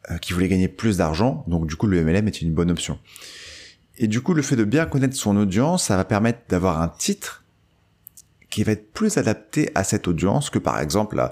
euh, 0.10 0.17
qui 0.17 0.33
voulait 0.33 0.48
gagner 0.48 0.67
plus 0.67 0.98
d'argent, 0.98 1.43
donc 1.45 1.67
du 1.67 1.75
coup 1.75 1.86
le 1.86 2.03
MLM 2.03 2.27
est 2.27 2.41
une 2.41 2.53
bonne 2.53 2.71
option. 2.71 2.98
Et 3.98 4.07
du 4.07 4.21
coup 4.21 4.33
le 4.33 4.41
fait 4.41 4.55
de 4.55 4.63
bien 4.63 4.88
connaître 4.88 5.15
son 5.15 5.38
audience, 5.38 5.86
ça 5.86 5.95
va 5.95 6.05
permettre 6.05 6.39
d'avoir 6.50 6.81
un 6.81 6.88
titre 6.88 7.43
qui 8.50 8.63
va 8.63 8.71
être 8.71 8.91
plus 8.93 9.17
adapté 9.17 9.69
à 9.75 9.83
cette 9.83 10.07
audience 10.07 10.50
que 10.50 10.57
par 10.57 10.79
exemple 10.79 11.24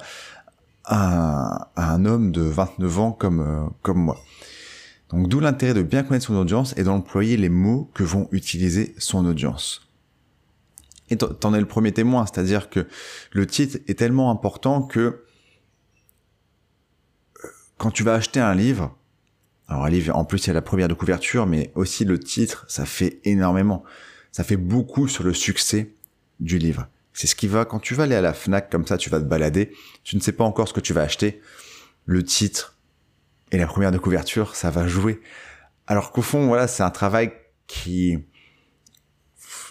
à, 0.86 1.72
un, 1.76 2.06
homme 2.06 2.32
de 2.32 2.42
29 2.42 3.00
ans 3.00 3.12
comme, 3.12 3.40
euh, 3.40 3.68
comme 3.82 4.00
moi. 4.00 4.20
Donc 5.10 5.28
d'où 5.28 5.40
l'intérêt 5.40 5.74
de 5.74 5.82
bien 5.82 6.04
connaître 6.04 6.26
son 6.26 6.36
audience 6.36 6.74
et 6.78 6.84
d'employer 6.84 7.38
les 7.38 7.50
mots 7.50 7.90
que 7.94 8.04
vont 8.04 8.28
utiliser 8.32 8.94
son 8.98 9.26
audience. 9.26 9.88
Et 11.10 11.18
t'en 11.18 11.54
es 11.56 11.60
le 11.60 11.66
premier 11.66 11.92
témoin, 11.92 12.26
c'est-à-dire 12.26 12.70
que 12.70 12.88
le 13.32 13.48
titre 13.48 13.80
est 13.88 13.98
tellement 13.98 14.30
important 14.30 14.84
que 14.84 15.24
quand 17.78 17.90
tu 17.90 18.04
vas 18.04 18.14
acheter 18.14 18.40
un 18.40 18.54
livre, 18.54 18.96
alors 19.68 19.86
un 19.86 19.90
livre, 19.90 20.16
en 20.16 20.26
plus 20.26 20.46
il 20.46 20.48
y 20.48 20.50
a 20.52 20.54
la 20.54 20.62
première 20.62 20.88
de 20.88 20.94
couverture, 20.94 21.48
mais 21.48 21.72
aussi 21.74 22.06
le 22.06 22.20
titre, 22.20 22.66
ça 22.68 22.86
fait 22.86 23.20
énormément. 23.24 23.84
Ça 24.32 24.44
fait 24.44 24.58
beaucoup 24.58 25.08
sur 25.08 25.24
le 25.24 25.34
succès 25.34 25.96
du 26.40 26.60
livre. 26.60 26.88
C'est 27.14 27.26
ce 27.26 27.36
qui 27.36 27.48
va, 27.48 27.66
quand 27.66 27.80
tu 27.80 27.96
vas 27.96 28.04
aller 28.04 28.16
à 28.16 28.22
la 28.22 28.34
FNAC 28.34 28.70
comme 28.70 28.86
ça, 28.86 28.98
tu 28.98 29.10
vas 29.10 29.20
te 29.20 29.26
balader, 29.26 29.72
tu 30.04 30.16
ne 30.16 30.22
sais 30.22 30.32
pas 30.32 30.44
encore 30.44 30.68
ce 30.68 30.74
que 30.74 30.80
tu 30.80 30.94
vas 30.94 31.02
acheter. 31.02 31.42
Le 32.06 32.24
titre 32.24 32.79
et 33.52 33.58
la 33.58 33.68
première 33.68 33.92
de 33.92 33.98
couverture, 33.98 34.56
ça 34.56 34.70
va 34.70 34.88
jouer 34.88 35.22
Alors 35.88 36.12
qu'au 36.12 36.22
fond, 36.22 36.48
voilà, 36.48 36.68
c'est 36.68 36.84
un 36.84 36.90
travail 36.90 37.32
qui, 37.68 38.18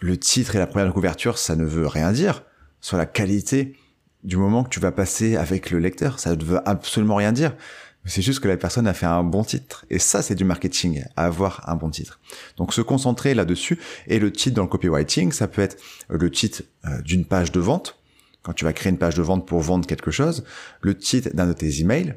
le 0.01 0.17
titre 0.19 0.57
et 0.57 0.59
la 0.59 0.67
première 0.67 0.93
couverture, 0.93 1.39
ça 1.39 1.57
ne 1.57 1.65
veut 1.65 1.87
rien 1.87 2.13
dire 2.13 2.45
sur 2.81 2.97
la 2.97 3.07
qualité 3.07 3.77
du 4.25 4.37
moment 4.37 4.65
que 4.65 4.69
tu 4.69 4.81
vas 4.81 4.93
passer 4.93 5.37
avec 5.37 5.71
le 5.71 5.79
lecteur. 5.79 6.19
Ça 6.19 6.35
ne 6.35 6.45
veut 6.45 6.61
absolument 6.69 7.17
rien 7.17 7.33
dire. 7.33 7.55
C'est 8.05 8.23
juste 8.23 8.41
que 8.41 8.49
la 8.49 8.57
personne 8.57 8.87
a 8.87 8.95
fait 8.95 9.07
un 9.07 9.23
bon 9.23 9.45
titre. 9.45 9.85
Et 9.91 9.99
ça, 9.99 10.23
c'est 10.23 10.35
du 10.35 10.45
marketing, 10.45 11.05
avoir 11.17 11.69
un 11.69 11.77
bon 11.77 11.91
titre. 11.91 12.21
Donc 12.57 12.73
se 12.73 12.81
concentrer 12.81 13.35
là-dessus. 13.35 13.79
Et 14.07 14.19
le 14.19 14.33
titre 14.33 14.57
dans 14.57 14.63
le 14.63 14.69
copywriting, 14.69 15.33
ça 15.33 15.47
peut 15.47 15.63
être 15.63 15.77
le 16.09 16.31
titre 16.31 16.63
euh, 16.87 17.03
d'une 17.03 17.25
page 17.25 17.53
de 17.53 17.61
vente, 17.61 18.01
quand 18.43 18.55
tu 18.55 18.65
vas 18.65 18.73
créer 18.73 18.91
une 18.91 18.99
page 18.99 19.17
de 19.17 19.23
vente 19.23 19.47
pour 19.47 19.61
vendre 19.61 19.87
quelque 19.87 20.11
chose, 20.11 20.45
le 20.81 20.97
titre 20.97 21.31
d'un 21.35 21.47
de 21.47 21.53
tes 21.53 21.81
emails, 21.81 22.15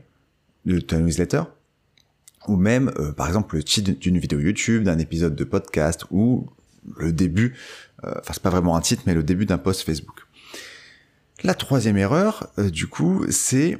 de 0.65 0.79
ta 0.79 0.97
newsletter, 0.97 1.43
ou 2.47 2.55
même, 2.55 2.91
euh, 2.97 3.11
par 3.11 3.27
exemple, 3.27 3.55
le 3.55 3.63
titre 3.63 3.91
d'une 3.91 4.17
vidéo 4.17 4.39
YouTube, 4.39 4.83
d'un 4.83 4.99
épisode 4.99 5.35
de 5.35 5.43
podcast, 5.43 6.05
ou 6.11 6.47
le 6.97 7.11
début, 7.11 7.55
euh, 8.03 8.13
enfin 8.19 8.33
c'est 8.33 8.41
pas 8.41 8.49
vraiment 8.49 8.75
un 8.75 8.81
titre, 8.81 9.03
mais 9.05 9.13
le 9.13 9.23
début 9.23 9.45
d'un 9.45 9.57
post 9.57 9.83
Facebook. 9.83 10.27
La 11.43 11.53
troisième 11.53 11.97
erreur, 11.97 12.51
du 12.57 12.87
coup, 12.87 13.25
c'est 13.29 13.77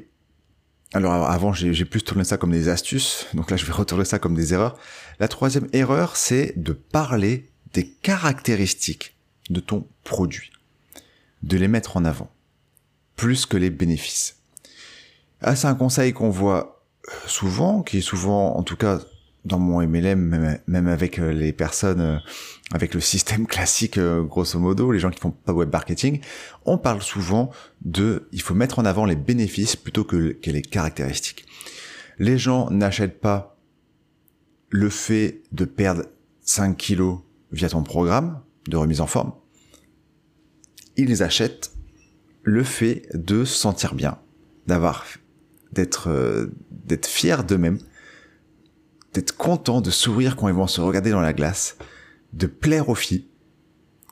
alors 0.93 1.13
avant, 1.13 1.53
j'ai 1.53 1.85
plus 1.85 2.03
tourné 2.03 2.25
ça 2.25 2.37
comme 2.37 2.51
des 2.51 2.67
astuces, 2.67 3.27
donc 3.33 3.49
là 3.49 3.55
je 3.55 3.65
vais 3.65 3.71
retourner 3.71 4.03
ça 4.03 4.19
comme 4.19 4.35
des 4.35 4.53
erreurs. 4.53 4.77
La 5.19 5.29
troisième 5.29 5.69
erreur, 5.71 6.17
c'est 6.17 6.53
de 6.57 6.73
parler 6.73 7.49
des 7.73 7.87
caractéristiques 7.87 9.15
de 9.49 9.61
ton 9.61 9.87
produit, 10.03 10.51
de 11.43 11.55
les 11.55 11.69
mettre 11.69 11.95
en 11.95 12.03
avant, 12.03 12.29
plus 13.15 13.45
que 13.45 13.55
les 13.55 13.69
bénéfices. 13.69 14.40
Ah, 15.41 15.55
c'est 15.55 15.67
un 15.67 15.75
conseil 15.75 16.13
qu'on 16.13 16.29
voit 16.29 16.85
souvent, 17.25 17.81
qui 17.81 17.97
est 17.97 18.01
souvent, 18.01 18.55
en 18.55 18.63
tout 18.63 18.75
cas 18.75 18.99
dans 19.45 19.59
mon 19.59 19.81
MLM, 19.81 20.59
même 20.67 20.87
avec 20.87 21.19
euh, 21.19 21.31
les 21.31 21.51
personnes, 21.51 22.01
euh, 22.01 22.17
avec 22.71 22.93
le 22.93 22.99
système 22.99 23.47
classique, 23.47 23.97
euh, 23.97 24.21
grosso 24.21 24.59
modo, 24.59 24.91
les 24.91 24.99
gens 24.99 25.09
qui 25.09 25.19
font 25.19 25.31
pas 25.31 25.53
web 25.53 25.71
marketing, 25.71 26.21
on 26.65 26.77
parle 26.77 27.01
souvent 27.01 27.49
de, 27.81 28.27
il 28.31 28.41
faut 28.41 28.53
mettre 28.53 28.79
en 28.79 28.85
avant 28.85 29.05
les 29.05 29.15
bénéfices 29.15 29.75
plutôt 29.75 30.03
que, 30.03 30.33
que 30.33 30.51
les 30.51 30.61
caractéristiques. 30.61 31.45
Les 32.19 32.37
gens 32.37 32.69
n'achètent 32.69 33.19
pas 33.19 33.57
le 34.69 34.89
fait 34.89 35.41
de 35.51 35.65
perdre 35.65 36.03
5 36.41 36.77
kilos 36.77 37.19
via 37.51 37.69
ton 37.69 37.83
programme 37.83 38.41
de 38.67 38.77
remise 38.77 39.01
en 39.01 39.07
forme. 39.07 39.33
Ils 40.97 41.23
achètent 41.23 41.71
le 42.43 42.63
fait 42.63 43.07
de 43.13 43.43
se 43.43 43.55
sentir 43.55 43.95
bien, 43.95 44.19
d'avoir, 44.67 45.05
d'être, 45.73 46.49
d'être 46.69 47.07
fier 47.07 47.43
d'eux-mêmes, 47.43 47.79
d'être 49.13 49.35
content, 49.35 49.81
de 49.81 49.91
sourire 49.91 50.35
quand 50.35 50.47
ils 50.47 50.53
vont 50.53 50.67
se 50.67 50.81
regarder 50.81 51.11
dans 51.11 51.21
la 51.21 51.33
glace, 51.33 51.77
de 52.33 52.47
plaire 52.47 52.89
aux 52.89 52.95
filles, 52.95 53.27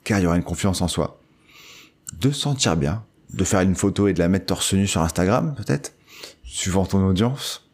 car 0.04 0.20
il 0.20 0.24
y 0.24 0.26
aura 0.26 0.38
une 0.38 0.44
confiance 0.44 0.82
en 0.82 0.88
soi, 0.88 1.22
de 2.20 2.32
se 2.32 2.42
sentir 2.42 2.76
bien, 2.76 3.06
de 3.34 3.44
faire 3.44 3.62
une 3.62 3.76
photo 3.76 4.08
et 4.08 4.14
de 4.14 4.20
la 4.20 4.28
mettre 4.28 4.48
torse 4.48 4.74
nu 4.74 4.88
sur 4.88 5.02
Instagram, 5.02 5.56
peut-être, 5.56 5.94
suivant 6.44 6.86
ton 6.86 7.06
audience. 7.06 7.70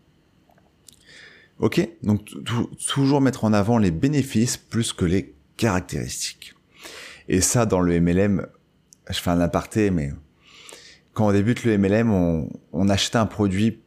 Ok, 1.60 1.88
donc 2.04 2.30
toujours 2.86 3.22
mettre 3.22 3.46
en 3.46 3.54
avant 3.54 3.78
les 3.78 3.92
bénéfices 3.92 4.58
plus 4.58 4.92
que 4.92 5.06
les 5.06 5.34
caractéristiques. 5.56 6.54
Et 7.30 7.40
ça, 7.42 7.66
dans 7.66 7.80
le 7.80 8.00
MLM, 8.00 8.46
je 9.10 9.20
fais 9.20 9.30
un 9.30 9.40
aparté, 9.40 9.90
mais 9.90 10.12
quand 11.16 11.28
on 11.28 11.32
débute 11.32 11.64
le 11.64 11.78
MLM, 11.78 12.12
on, 12.74 12.90
achète 12.90 13.16
un 13.16 13.26
produit, 13.26 13.80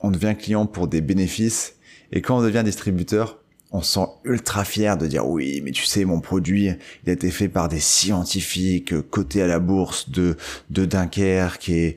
on 0.00 0.10
devient 0.10 0.36
client 0.38 0.66
pour 0.66 0.86
des 0.86 1.00
bénéfices 1.00 1.74
et 2.12 2.22
quand 2.22 2.38
on 2.38 2.42
devient 2.42 2.62
distributeur, 2.64 3.40
on 3.72 3.82
se 3.82 3.94
sent 3.94 4.06
ultra 4.22 4.64
fier 4.64 4.96
de 4.96 5.08
dire 5.08 5.26
oui, 5.26 5.60
mais 5.64 5.72
tu 5.72 5.84
sais, 5.84 6.04
mon 6.04 6.20
produit, 6.20 6.70
il 7.02 7.10
a 7.10 7.12
été 7.12 7.32
fait 7.32 7.48
par 7.48 7.68
des 7.68 7.80
scientifiques 7.80 8.94
cotés 9.10 9.42
à 9.42 9.48
la 9.48 9.58
bourse 9.58 10.10
de, 10.10 10.36
de 10.70 10.84
Dunkerque 10.84 11.68
et, 11.70 11.96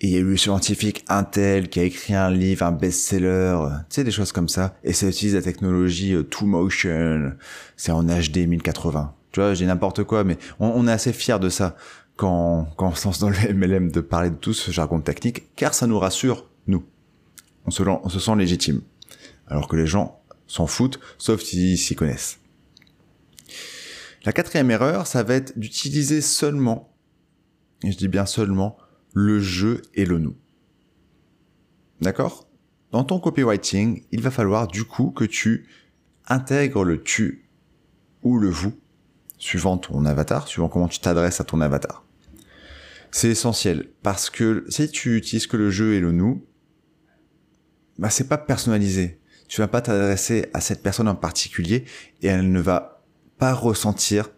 et 0.00 0.08
il 0.08 0.10
y 0.10 0.16
a 0.16 0.18
eu 0.18 0.24
le 0.24 0.36
scientifique 0.36 1.04
Intel 1.08 1.68
qui 1.68 1.78
a 1.78 1.84
écrit 1.84 2.14
un 2.14 2.30
livre, 2.30 2.66
un 2.66 2.72
best-seller, 2.72 3.58
tu 3.88 3.94
sais, 3.94 4.04
des 4.04 4.10
choses 4.10 4.32
comme 4.32 4.48
ça. 4.48 4.76
Et 4.82 4.92
ça 4.92 5.06
utilise 5.06 5.36
la 5.36 5.42
technologie 5.42 6.14
euh, 6.14 6.24
Two 6.24 6.46
Motion, 6.46 7.32
c'est 7.76 7.92
en 7.92 8.02
HD 8.02 8.48
1080. 8.48 9.14
Tu 9.30 9.40
vois, 9.40 9.54
j'ai 9.54 9.66
n'importe 9.66 10.02
quoi, 10.02 10.24
mais 10.24 10.36
on, 10.58 10.66
on, 10.66 10.88
est 10.88 10.92
assez 10.92 11.12
fier 11.12 11.38
de 11.38 11.48
ça 11.48 11.76
quand, 12.16 12.68
quand 12.76 12.88
on 12.88 12.94
se 12.94 13.06
lance 13.06 13.18
dans 13.18 13.30
le 13.30 13.54
MLM 13.54 13.90
de 13.90 14.00
parler 14.00 14.30
de 14.30 14.36
tout 14.36 14.54
ce 14.54 14.70
jargon 14.70 15.00
technique, 15.00 15.54
car 15.54 15.74
ça 15.74 15.86
nous 15.86 15.98
rassure, 15.98 16.48
nous. 16.66 16.84
On 17.66 17.70
se, 17.70 17.82
on 17.82 18.08
se 18.08 18.18
sent 18.18 18.36
légitime 18.36 18.82
alors 19.46 19.68
que 19.68 19.76
les 19.76 19.86
gens 19.86 20.20
s'en 20.46 20.66
foutent, 20.66 21.00
sauf 21.18 21.42
s'ils 21.42 21.78
s'y 21.78 21.94
connaissent. 21.94 22.38
La 24.24 24.32
quatrième 24.32 24.70
erreur, 24.70 25.06
ça 25.06 25.22
va 25.22 25.34
être 25.34 25.58
d'utiliser 25.58 26.20
seulement, 26.20 26.92
et 27.84 27.92
je 27.92 27.96
dis 27.96 28.08
bien 28.08 28.26
seulement, 28.26 28.76
le 29.12 29.40
je 29.40 29.82
et 29.94 30.04
le 30.04 30.18
nous. 30.18 30.36
D'accord? 32.00 32.48
Dans 32.92 33.04
ton 33.04 33.20
copywriting, 33.20 34.04
il 34.10 34.22
va 34.22 34.30
falloir 34.30 34.66
du 34.66 34.84
coup 34.84 35.10
que 35.10 35.24
tu 35.24 35.68
intègres 36.26 36.84
le 36.84 37.02
tu 37.02 37.48
ou 38.22 38.38
le 38.38 38.48
vous, 38.48 38.74
suivant 39.38 39.78
ton 39.78 40.04
avatar, 40.04 40.48
suivant 40.48 40.68
comment 40.68 40.88
tu 40.88 40.98
t'adresses 40.98 41.40
à 41.40 41.44
ton 41.44 41.60
avatar. 41.60 42.05
C'est 43.10 43.28
essentiel, 43.28 43.88
parce 44.02 44.30
que 44.30 44.64
si 44.68 44.90
tu 44.90 45.16
utilises 45.16 45.46
que 45.46 45.56
le 45.56 45.70
je 45.70 45.84
et 45.84 46.00
le 46.00 46.12
nous, 46.12 46.44
bah 47.98 48.10
c'est 48.10 48.28
pas 48.28 48.38
personnalisé 48.38 49.20
tu 49.48 49.60
vas 49.60 49.68
pas 49.68 49.80
t'adresser 49.80 50.46
à 50.52 50.60
cette 50.60 50.82
personne 50.82 51.08
en 51.08 51.14
particulier 51.14 51.84
et 52.22 52.26
elle 52.26 52.50
ne 52.50 52.60
va 52.60 53.04
pas 53.38 53.52
ressentir 53.52 54.30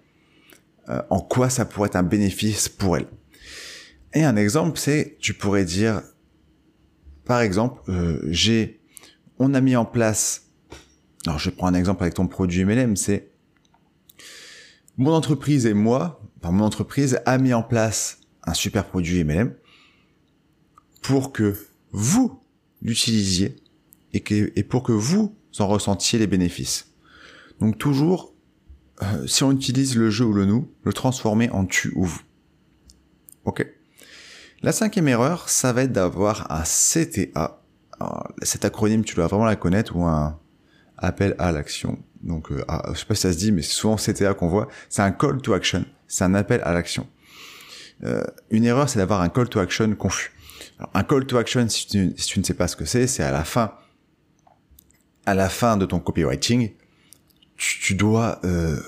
euh, 0.88 1.02
en 1.10 1.20
quoi 1.20 1.50
ça 1.50 1.64
pourrait 1.64 1.88
être 1.88 1.96
un 1.96 2.02
bénéfice 2.02 2.68
pour 2.68 2.96
elle. 2.96 3.06
Et 4.14 4.24
un 4.24 4.36
exemple, 4.36 4.78
c'est, 4.78 5.16
tu 5.20 5.34
pourrais 5.34 5.64
dire, 5.64 6.02
par 7.24 7.40
exemple, 7.40 7.80
euh, 7.90 8.20
j'ai, 8.28 8.80
on 9.38 9.54
a 9.54 9.60
mis 9.60 9.76
en 9.76 9.84
place, 9.84 10.46
alors 11.26 11.38
je 11.38 11.50
prends 11.50 11.66
un 11.66 11.74
exemple 11.74 12.02
avec 12.02 12.14
ton 12.14 12.26
produit 12.26 12.64
MLM, 12.64 12.96
c'est 12.96 13.30
mon 14.96 15.12
entreprise 15.12 15.66
et 15.66 15.74
moi, 15.74 16.20
enfin 16.40 16.52
mon 16.52 16.64
entreprise 16.64 17.20
a 17.24 17.38
mis 17.38 17.54
en 17.54 17.62
place 17.62 18.17
un 18.48 18.54
super 18.54 18.84
produit 18.84 19.22
MLM 19.24 19.54
pour 21.02 21.32
que 21.32 21.56
vous 21.92 22.40
l'utilisiez 22.82 23.56
et, 24.12 24.22
et 24.56 24.62
pour 24.62 24.82
que 24.82 24.92
vous 24.92 25.34
en 25.58 25.66
ressentiez 25.66 26.18
les 26.18 26.26
bénéfices. 26.26 26.92
Donc 27.60 27.78
toujours, 27.78 28.34
euh, 29.02 29.26
si 29.26 29.42
on 29.42 29.52
utilise 29.52 29.96
le 29.96 30.10
je 30.10 30.24
ou 30.24 30.32
le 30.32 30.44
nous, 30.44 30.70
le 30.84 30.92
transformer 30.92 31.50
en 31.50 31.66
tu 31.66 31.92
ou 31.94 32.04
vous. 32.04 32.20
Ok? 33.44 33.66
La 34.62 34.72
cinquième 34.72 35.08
erreur, 35.08 35.48
ça 35.48 35.72
va 35.72 35.84
être 35.84 35.92
d'avoir 35.92 36.50
un 36.50 36.62
CTA. 36.62 37.62
Alors, 38.00 38.32
cet 38.42 38.64
acronyme, 38.64 39.04
tu 39.04 39.14
dois 39.14 39.26
vraiment 39.26 39.44
la 39.44 39.56
connaître 39.56 39.96
ou 39.96 40.04
un 40.04 40.38
appel 40.96 41.34
à 41.38 41.52
l'action. 41.52 41.98
Donc, 42.22 42.50
euh, 42.50 42.64
ah, 42.66 42.90
je 42.92 42.98
sais 42.98 43.06
pas 43.06 43.14
si 43.14 43.22
ça 43.22 43.32
se 43.32 43.38
dit, 43.38 43.52
mais 43.52 43.62
c'est 43.62 43.72
souvent 43.72 43.96
CTA 43.96 44.34
qu'on 44.34 44.48
voit. 44.48 44.68
C'est 44.88 45.02
un 45.02 45.12
call 45.12 45.40
to 45.40 45.52
action. 45.52 45.84
C'est 46.08 46.24
un 46.24 46.34
appel 46.34 46.60
à 46.64 46.72
l'action. 46.72 47.06
Euh, 48.04 48.22
une 48.50 48.64
erreur, 48.64 48.88
c'est 48.88 48.98
d'avoir 48.98 49.20
un 49.20 49.28
call 49.28 49.48
to 49.48 49.58
action 49.58 49.94
confus. 49.94 50.30
Alors, 50.78 50.90
un 50.94 51.02
call 51.02 51.26
to 51.26 51.36
action, 51.36 51.68
si 51.68 51.86
tu, 51.86 52.12
si 52.16 52.28
tu 52.28 52.38
ne 52.38 52.44
sais 52.44 52.54
pas 52.54 52.68
ce 52.68 52.76
que 52.76 52.84
c'est, 52.84 53.06
c'est 53.06 53.22
à 53.22 53.32
la 53.32 53.44
fin 53.44 53.72
à 55.26 55.34
la 55.34 55.50
fin 55.50 55.76
de 55.76 55.84
ton 55.84 56.00
copywriting, 56.00 56.70
tu, 57.56 57.94
dois 57.94 58.40
euh, 58.44 58.80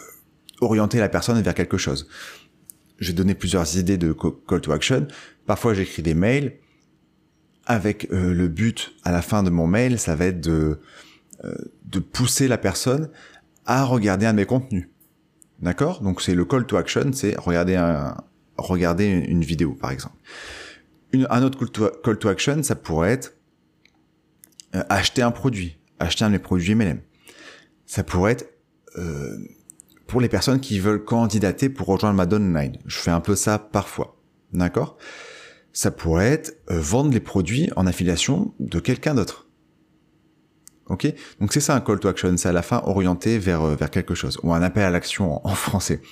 orienter 0.63 0.99
la 0.99 1.11
personne 1.11 1.39
vers 1.43 1.55
quelque 1.55 1.77
chose. 1.77 2.09
J'ai 2.99 3.13
donné 3.13 3.35
plusieurs 3.35 3.77
idées 3.77 3.99
de 3.99 4.15
call 4.15 4.63
to 4.63 4.73
action. 4.73 5.07
Parfois, 5.45 5.75
j'écris 5.75 6.01
des 6.01 6.15
mails 6.15 6.57
avec 7.67 8.09
euh, 8.11 8.33
le 8.33 8.49
but 8.49 8.95
à 9.05 9.13
la 9.13 9.21
fin 9.21 9.43
de 9.43 9.51
mon 9.51 9.67
mail, 9.67 9.99
ça 9.99 10.15
va 10.15 10.27
être 10.27 10.41
de 10.41 10.81
euh, 11.45 11.55
de 11.85 11.99
pousser 12.01 12.49
la 12.49 12.59
personne 12.59 13.11
à 13.67 13.85
regarder 13.85 14.27
un 14.27 14.33
de 14.33 14.39
mes 14.39 14.47
contenus. 14.47 14.89
D'accord? 15.61 16.03
Donc 16.03 16.23
c'est 16.23 16.35
le 16.35 16.45
call 16.45 16.67
to 16.67 16.77
action, 16.77 17.13
c'est 17.13 17.39
regarder 17.39 17.77
un 17.77 18.17
regarder 18.61 19.07
une 19.07 19.43
vidéo 19.43 19.75
par 19.75 19.91
exemple. 19.91 20.17
un 21.15 21.43
autre 21.43 21.59
call 22.03 22.19
to, 22.19 22.29
action, 22.29 22.63
ça 22.63 22.75
pourrait 22.75 23.13
être 23.13 23.35
acheter 24.73 25.23
un 25.23 25.33
produit 25.33 25.81
acheter 26.01 26.25
un 26.25 26.29
de 26.29 26.33
mes 26.33 26.39
produits 26.39 26.75
MLM. 26.75 27.01
Ça 27.87 28.03
pourrait 28.03 28.33
être 28.33 28.53
euh, 28.97 29.39
pour 30.07 30.21
les 30.21 30.29
personnes 30.29 30.61
qui 30.61 30.81
veulent 30.81 31.05
candidater 31.05 31.69
pour 31.69 31.87
rejoindre 31.87 32.17
ma 32.17 32.27
downline. 32.27 32.79
Je 32.87 32.99
fais 32.99 33.11
un 33.11 33.21
peu 33.21 33.37
ça 33.37 33.59
parfois. 33.59 34.17
D'accord? 34.53 34.97
Ça 35.73 35.93
pourrait 35.93 36.33
être 36.33 36.57
euh, 36.71 36.81
vendre 36.81 37.13
les 37.13 37.21
produits 37.21 37.71
en 37.77 37.87
affiliation 37.87 38.53
de 38.59 38.81
quelqu'un 38.81 39.15
d'autre. 39.15 39.49
Ok 40.91 41.07
Donc 41.41 41.53
c'est 41.53 41.61
ça 41.61 41.77
un 41.77 41.81
call 41.81 42.01
to 42.01 42.09
action, 42.09 42.37
c'est 42.37 42.49
à 42.49 42.53
la 42.53 42.63
fin 42.63 42.83
orienté 42.85 43.39
vers, 43.39 43.63
euh, 43.63 43.77
vers 43.77 43.91
quelque 43.91 44.15
chose, 44.15 44.39
ou 44.43 44.53
un 44.53 44.61
appel 44.61 44.83
à 44.83 44.91
l'action 44.91 45.47
en, 45.47 45.55
français. 45.55 46.03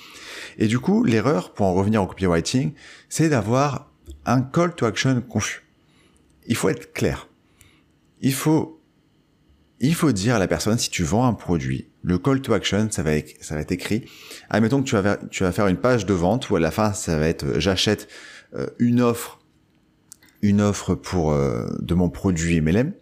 Et 0.57 0.67
du 0.67 0.79
coup, 0.79 1.03
l'erreur, 1.03 1.53
pour 1.53 1.65
en 1.65 1.73
revenir 1.73 2.01
au 2.01 2.07
copywriting, 2.07 2.71
c'est 3.09 3.27
d'avoir 3.27 3.91
un 4.25 4.41
call 4.41 4.73
to 4.73 4.85
action 4.85 5.21
confus. 5.21 5.65
Il 6.47 6.55
faut 6.55 6.69
être 6.69 6.93
clair. 6.93 7.27
Il 8.21 8.33
faut 8.33 8.81
il 9.81 9.95
faut 9.95 10.11
dire 10.11 10.35
à 10.35 10.39
la 10.39 10.47
personne 10.47 10.77
si 10.77 10.89
tu 10.89 11.03
vends 11.03 11.25
un 11.25 11.33
produit, 11.33 11.89
le 12.01 12.17
call 12.17 12.41
to 12.41 12.53
action, 12.53 12.89
ça 12.91 13.01
va, 13.01 13.11
ça 13.39 13.57
être 13.59 13.71
écrit. 13.71 14.05
Admettons 14.49 14.81
que 14.81 14.89
tu 15.29 15.43
vas, 15.43 15.51
faire 15.51 15.67
une 15.67 15.77
page 15.77 16.05
de 16.05 16.13
vente 16.13 16.49
où 16.49 16.55
à 16.55 16.59
la 16.59 16.71
fin, 16.71 16.93
ça 16.93 17.17
va 17.17 17.27
être 17.27 17.45
euh, 17.45 17.59
j'achète 17.59 18.07
euh, 18.55 18.67
une 18.79 19.01
offre, 19.01 19.39
une 20.41 20.61
offre 20.61 20.95
pour 20.95 21.33
de 21.33 21.93
mon 21.93 22.09
produit 22.09 22.61
MLM. 22.61 22.93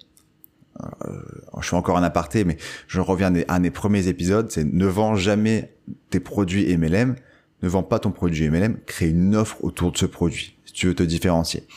Je 1.62 1.68
fais 1.68 1.76
encore 1.76 1.98
un 1.98 2.04
aparté, 2.04 2.44
mais 2.44 2.58
je 2.88 3.00
reviens 3.00 3.34
à 3.48 3.56
un 3.56 3.60
des 3.60 3.72
premiers 3.72 4.08
épisodes, 4.08 4.52
c'est 4.52 4.64
ne 4.64 4.86
vends 4.86 5.16
jamais 5.16 5.74
tes 6.10 6.20
produits 6.20 6.76
MLM, 6.78 7.16
ne 7.64 7.70
vends 7.70 7.84
pas 7.84 8.00
ton 8.00 8.12
produit 8.12 8.50
MLM, 8.50 8.78
crée 8.86 9.10
une 9.10 9.36
offre 9.36 9.64
autour 9.64 9.92
de 9.92 9.98
ce 9.98 10.06
produit, 10.06 10.58
si 10.66 10.74
tu 10.74 10.88
veux 10.88 10.96
te 10.96 11.04
différencier. 11.04 11.68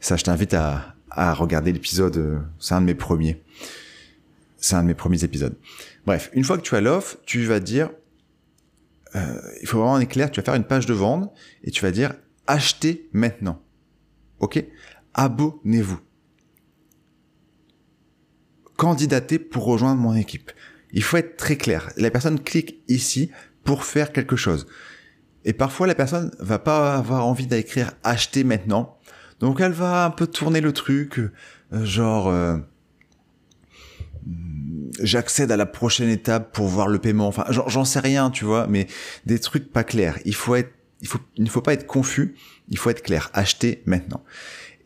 Ça, 0.00 0.16
je 0.16 0.24
t'invite 0.24 0.54
à, 0.54 0.94
à 1.10 1.32
regarder 1.32 1.72
l'épisode, 1.72 2.42
c'est 2.58 2.74
un 2.74 2.80
de 2.80 2.86
mes 2.86 2.94
premiers. 2.94 3.42
C'est 4.56 4.76
un 4.76 4.82
de 4.82 4.88
mes 4.88 4.94
premiers 4.94 5.24
épisodes. 5.24 5.54
Bref, 6.06 6.30
une 6.32 6.44
fois 6.44 6.56
que 6.56 6.62
tu 6.62 6.74
as 6.74 6.80
l'offre, 6.80 7.18
tu 7.26 7.44
vas 7.44 7.60
dire, 7.60 7.90
euh, 9.14 9.38
il 9.60 9.68
faut 9.68 9.78
vraiment 9.78 9.92
en 9.92 10.00
éclair, 10.00 10.30
tu 10.30 10.40
vas 10.40 10.44
faire 10.44 10.54
une 10.54 10.64
page 10.64 10.86
de 10.86 10.94
vente 10.94 11.32
et 11.62 11.70
tu 11.70 11.82
vas 11.82 11.90
dire 11.90 12.14
achetez 12.46 13.08
maintenant. 13.12 13.60
Ok? 14.40 14.64
Abonnez-vous. 15.14 16.00
Candidatez 18.76 19.38
pour 19.38 19.64
rejoindre 19.64 20.00
mon 20.00 20.14
équipe. 20.14 20.50
Il 20.92 21.02
faut 21.02 21.16
être 21.16 21.36
très 21.36 21.56
clair. 21.56 21.90
La 21.96 22.10
personne 22.10 22.40
clique 22.40 22.80
ici 22.88 23.30
pour 23.64 23.84
faire 23.84 24.12
quelque 24.12 24.36
chose. 24.36 24.66
Et 25.44 25.52
parfois, 25.52 25.86
la 25.86 25.94
personne 25.94 26.30
va 26.38 26.58
pas 26.58 26.94
avoir 26.94 27.26
envie 27.26 27.46
d'écrire 27.46 27.92
acheter 28.02 28.44
maintenant. 28.44 28.98
Donc, 29.40 29.60
elle 29.60 29.72
va 29.72 30.04
un 30.04 30.10
peu 30.10 30.26
tourner 30.26 30.60
le 30.60 30.72
truc, 30.72 31.18
euh, 31.18 31.30
genre, 31.84 32.28
euh, 32.28 32.56
j'accède 35.02 35.50
à 35.50 35.56
la 35.56 35.66
prochaine 35.66 36.08
étape 36.08 36.52
pour 36.52 36.66
voir 36.66 36.88
le 36.88 36.98
paiement. 36.98 37.26
Enfin, 37.26 37.44
j'en 37.48 37.84
sais 37.84 38.00
rien, 38.00 38.30
tu 38.30 38.44
vois, 38.44 38.66
mais 38.68 38.86
des 39.26 39.38
trucs 39.38 39.70
pas 39.72 39.84
clairs. 39.84 40.18
Il 40.24 40.34
faut 40.34 40.54
être, 40.54 40.72
il 41.02 41.08
faut, 41.08 41.18
il 41.36 41.44
ne 41.44 41.48
faut 41.50 41.60
pas 41.60 41.74
être 41.74 41.86
confus. 41.86 42.34
Il 42.68 42.78
faut 42.78 42.90
être 42.90 43.02
clair. 43.02 43.30
Acheter 43.34 43.82
maintenant. 43.84 44.22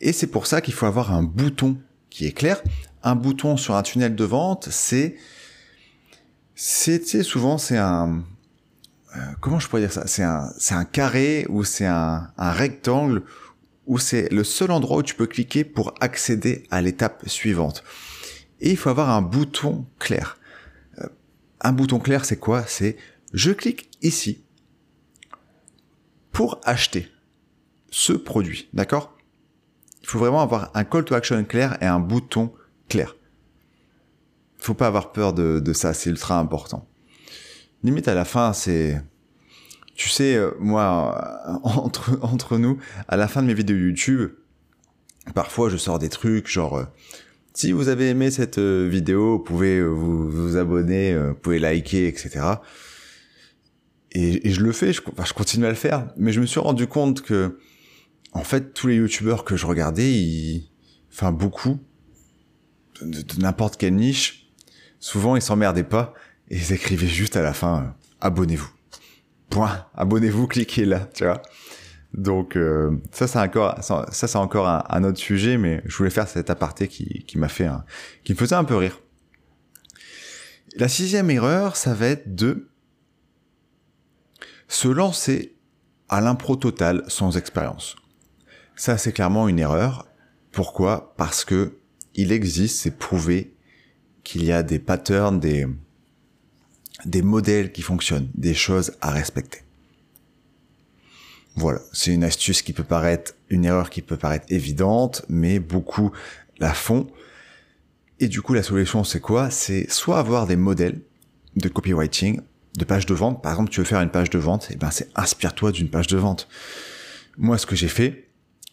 Et 0.00 0.12
c'est 0.12 0.26
pour 0.26 0.46
ça 0.46 0.60
qu'il 0.60 0.74
faut 0.74 0.86
avoir 0.86 1.12
un 1.12 1.22
bouton 1.22 1.78
qui 2.10 2.26
est 2.26 2.32
clair. 2.32 2.62
Un 3.02 3.14
bouton 3.14 3.56
sur 3.56 3.76
un 3.76 3.82
tunnel 3.82 4.14
de 4.14 4.24
vente, 4.24 4.68
c'est, 4.70 5.16
c'est, 6.54 7.22
souvent 7.22 7.58
c'est 7.58 7.76
un, 7.76 8.24
euh, 9.16 9.20
comment 9.40 9.58
je 9.58 9.68
pourrais 9.68 9.82
dire 9.82 9.92
ça? 9.92 10.06
C'est 10.06 10.24
un, 10.24 10.52
c'est 10.58 10.74
un 10.74 10.84
carré 10.84 11.46
ou 11.48 11.64
c'est 11.64 11.86
un, 11.86 12.30
un 12.36 12.50
rectangle 12.50 13.22
où 13.86 13.98
c'est 13.98 14.30
le 14.30 14.44
seul 14.44 14.70
endroit 14.70 14.98
où 14.98 15.02
tu 15.02 15.14
peux 15.14 15.26
cliquer 15.26 15.64
pour 15.64 15.94
accéder 16.00 16.64
à 16.70 16.82
l'étape 16.82 17.28
suivante. 17.28 17.82
Et 18.60 18.70
il 18.70 18.76
faut 18.76 18.90
avoir 18.90 19.10
un 19.10 19.22
bouton 19.22 19.86
clair. 19.98 20.38
Euh, 20.98 21.06
un 21.60 21.72
bouton 21.72 21.98
clair, 21.98 22.24
c'est 22.24 22.38
quoi? 22.38 22.64
C'est 22.66 22.96
je 23.32 23.52
clique 23.52 23.90
ici 24.02 24.44
pour 26.32 26.60
acheter 26.64 27.08
ce 27.90 28.12
produit, 28.12 28.68
d'accord? 28.72 29.17
Il 30.08 30.12
faut 30.12 30.18
vraiment 30.18 30.40
avoir 30.40 30.70
un 30.74 30.84
call 30.84 31.04
to 31.04 31.14
action 31.14 31.44
clair 31.44 31.76
et 31.80 31.86
un 31.86 32.00
bouton 32.00 32.52
clair. 32.88 33.14
Il 34.58 34.64
faut 34.64 34.74
pas 34.74 34.86
avoir 34.86 35.12
peur 35.12 35.34
de, 35.34 35.60
de 35.60 35.72
ça, 35.72 35.94
c'est 35.94 36.10
ultra 36.10 36.38
important. 36.38 36.88
Limite 37.84 38.08
à 38.08 38.14
la 38.14 38.24
fin, 38.24 38.52
c'est... 38.52 39.00
Tu 39.94 40.08
sais, 40.08 40.34
euh, 40.34 40.52
moi, 40.58 41.38
euh, 41.46 41.52
entre, 41.62 42.18
entre 42.22 42.58
nous, 42.58 42.78
à 43.06 43.16
la 43.16 43.28
fin 43.28 43.42
de 43.42 43.46
mes 43.46 43.54
vidéos 43.54 43.76
YouTube, 43.76 44.30
parfois 45.34 45.68
je 45.68 45.76
sors 45.76 45.98
des 45.98 46.08
trucs 46.08 46.48
genre 46.48 46.86
si 47.58 47.72
vous 47.72 47.88
avez 47.88 48.10
aimé 48.10 48.30
cette 48.30 48.58
euh, 48.58 48.86
vidéo, 48.88 49.32
vous 49.32 49.38
pouvez 49.40 49.78
euh, 49.78 49.88
vous, 49.88 50.30
vous 50.30 50.56
abonner, 50.56 51.12
euh, 51.12 51.30
vous 51.30 51.34
pouvez 51.34 51.58
liker, 51.58 52.06
etc. 52.06 52.40
Et, 54.12 54.48
je 54.48 54.60
le 54.60 54.70
fais, 54.70 54.92
je, 54.92 55.00
je, 55.02 55.32
continue 55.32 55.66
à 55.66 55.70
le 55.70 55.74
faire. 55.74 56.06
Mais 56.16 56.30
je 56.30 56.40
me 56.40 56.46
suis 56.46 56.60
rendu 56.60 56.86
compte 56.86 57.22
que, 57.22 57.58
en 58.32 58.44
fait, 58.44 58.72
tous 58.74 58.86
les 58.88 58.96
youtubeurs 58.96 59.44
que 59.44 59.56
je 59.56 59.66
regardais, 59.66 60.12
ils, 60.12 60.70
enfin 61.12 61.32
beaucoup, 61.32 61.78
de, 63.00 63.40
n'importe 63.40 63.76
quelle 63.76 63.94
niche, 63.94 64.50
souvent 65.00 65.36
ils 65.36 65.42
s'emmerdaient 65.42 65.84
pas 65.84 66.14
et 66.48 66.56
ils 66.56 66.72
écrivaient 66.72 67.06
juste 67.06 67.36
à 67.36 67.42
la 67.42 67.52
fin 67.52 67.94
abonnez-vous. 68.20 68.70
Point. 69.50 69.86
Abonnez-vous, 69.94 70.46
cliquez 70.46 70.84
là, 70.84 71.08
tu 71.14 71.24
vois. 71.24 71.40
Donc 72.14 72.56
euh, 72.56 72.96
ça 73.12 73.26
c'est 73.26 73.38
encore 73.38 73.82
ça, 73.82 74.06
c'est 74.10 74.36
encore 74.36 74.66
un, 74.66 75.04
autre 75.04 75.18
sujet, 75.18 75.58
mais 75.58 75.82
je 75.84 75.96
voulais 75.96 76.10
faire 76.10 76.26
cet 76.26 76.48
aparté 76.48 76.88
qui, 76.88 77.24
qui 77.26 77.38
m'a 77.38 77.48
fait 77.48 77.66
un, 77.66 77.84
qui 78.24 78.32
me 78.32 78.38
faisait 78.38 78.54
un 78.54 78.64
peu 78.64 78.76
rire. 78.76 78.98
La 80.76 80.88
sixième 80.88 81.30
erreur, 81.30 81.76
ça 81.76 81.92
va 81.92 82.06
être 82.06 82.34
de 82.34 82.68
se 84.68 84.88
lancer 84.88 85.56
à 86.08 86.20
l'impro 86.20 86.56
total 86.56 87.04
sans 87.08 87.36
expérience. 87.36 87.96
Ça 88.78 88.96
c'est 88.96 89.12
clairement 89.12 89.48
une 89.48 89.58
erreur. 89.58 90.06
Pourquoi? 90.52 91.12
Parce 91.16 91.44
que 91.44 91.78
il 92.14 92.30
existe, 92.30 92.78
c'est 92.78 92.96
prouvé 92.96 93.52
qu'il 94.22 94.44
y 94.44 94.52
a 94.52 94.62
des 94.62 94.78
patterns, 94.78 95.40
des 95.40 95.66
des 97.04 97.22
modèles 97.22 97.72
qui 97.72 97.82
fonctionnent, 97.82 98.30
des 98.34 98.54
choses 98.54 98.92
à 99.00 99.10
respecter. 99.10 99.62
Voilà, 101.56 101.80
c'est 101.92 102.14
une 102.14 102.22
astuce 102.22 102.62
qui 102.62 102.72
peut 102.72 102.84
paraître, 102.84 103.34
une 103.48 103.64
erreur 103.64 103.90
qui 103.90 104.00
peut 104.00 104.16
paraître 104.16 104.46
évidente, 104.48 105.24
mais 105.28 105.58
beaucoup 105.58 106.12
la 106.60 106.72
font. 106.72 107.08
Et 108.20 108.28
du 108.28 108.42
coup, 108.42 108.54
la 108.54 108.62
solution, 108.62 109.02
c'est 109.02 109.20
quoi? 109.20 109.50
C'est 109.50 109.90
soit 109.90 110.20
avoir 110.20 110.46
des 110.46 110.56
modèles 110.56 111.00
de 111.56 111.68
copywriting, 111.68 112.40
de 112.76 112.84
pages 112.84 113.06
de 113.06 113.14
vente. 113.14 113.42
Par 113.42 113.52
exemple, 113.52 113.70
tu 113.70 113.80
veux 113.80 113.86
faire 113.86 114.00
une 114.00 114.10
page 114.10 114.30
de 114.30 114.38
vente, 114.38 114.70
et 114.70 114.74
eh 114.74 114.76
ben 114.76 114.92
c'est 114.92 115.08
inspire-toi 115.16 115.72
d'une 115.72 115.90
page 115.90 116.06
de 116.06 116.16
vente. 116.16 116.48
Moi, 117.36 117.58
ce 117.58 117.66
que 117.66 117.74
j'ai 117.74 117.88
fait, 117.88 118.27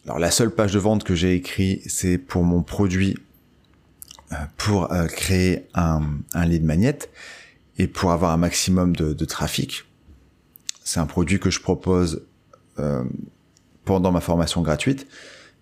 alors 0.06 0.20
la 0.20 0.30
seule 0.30 0.52
page 0.52 0.72
de 0.72 0.78
vente 0.78 1.02
que 1.02 1.16
j'ai 1.16 1.34
écrit, 1.34 1.82
c'est 1.86 2.16
pour 2.16 2.44
mon 2.44 2.62
produit, 2.62 3.16
euh, 4.30 4.36
pour 4.56 4.92
euh, 4.92 5.06
créer 5.06 5.66
un, 5.74 6.00
un 6.32 6.46
lead 6.46 6.64
magnet 6.64 6.98
et 7.76 7.88
pour 7.88 8.12
avoir 8.12 8.30
un 8.30 8.36
maximum 8.36 8.94
de, 8.94 9.24
trafic. 9.24 9.84
C'est 10.84 11.00
un 11.00 11.06
produit 11.06 11.40
que 11.40 11.50
je 11.50 11.60
propose 11.60 12.24
euh, 12.78 13.02
pendant 13.84 14.12
ma 14.12 14.20
formation 14.20 14.62
gratuite. 14.62 15.08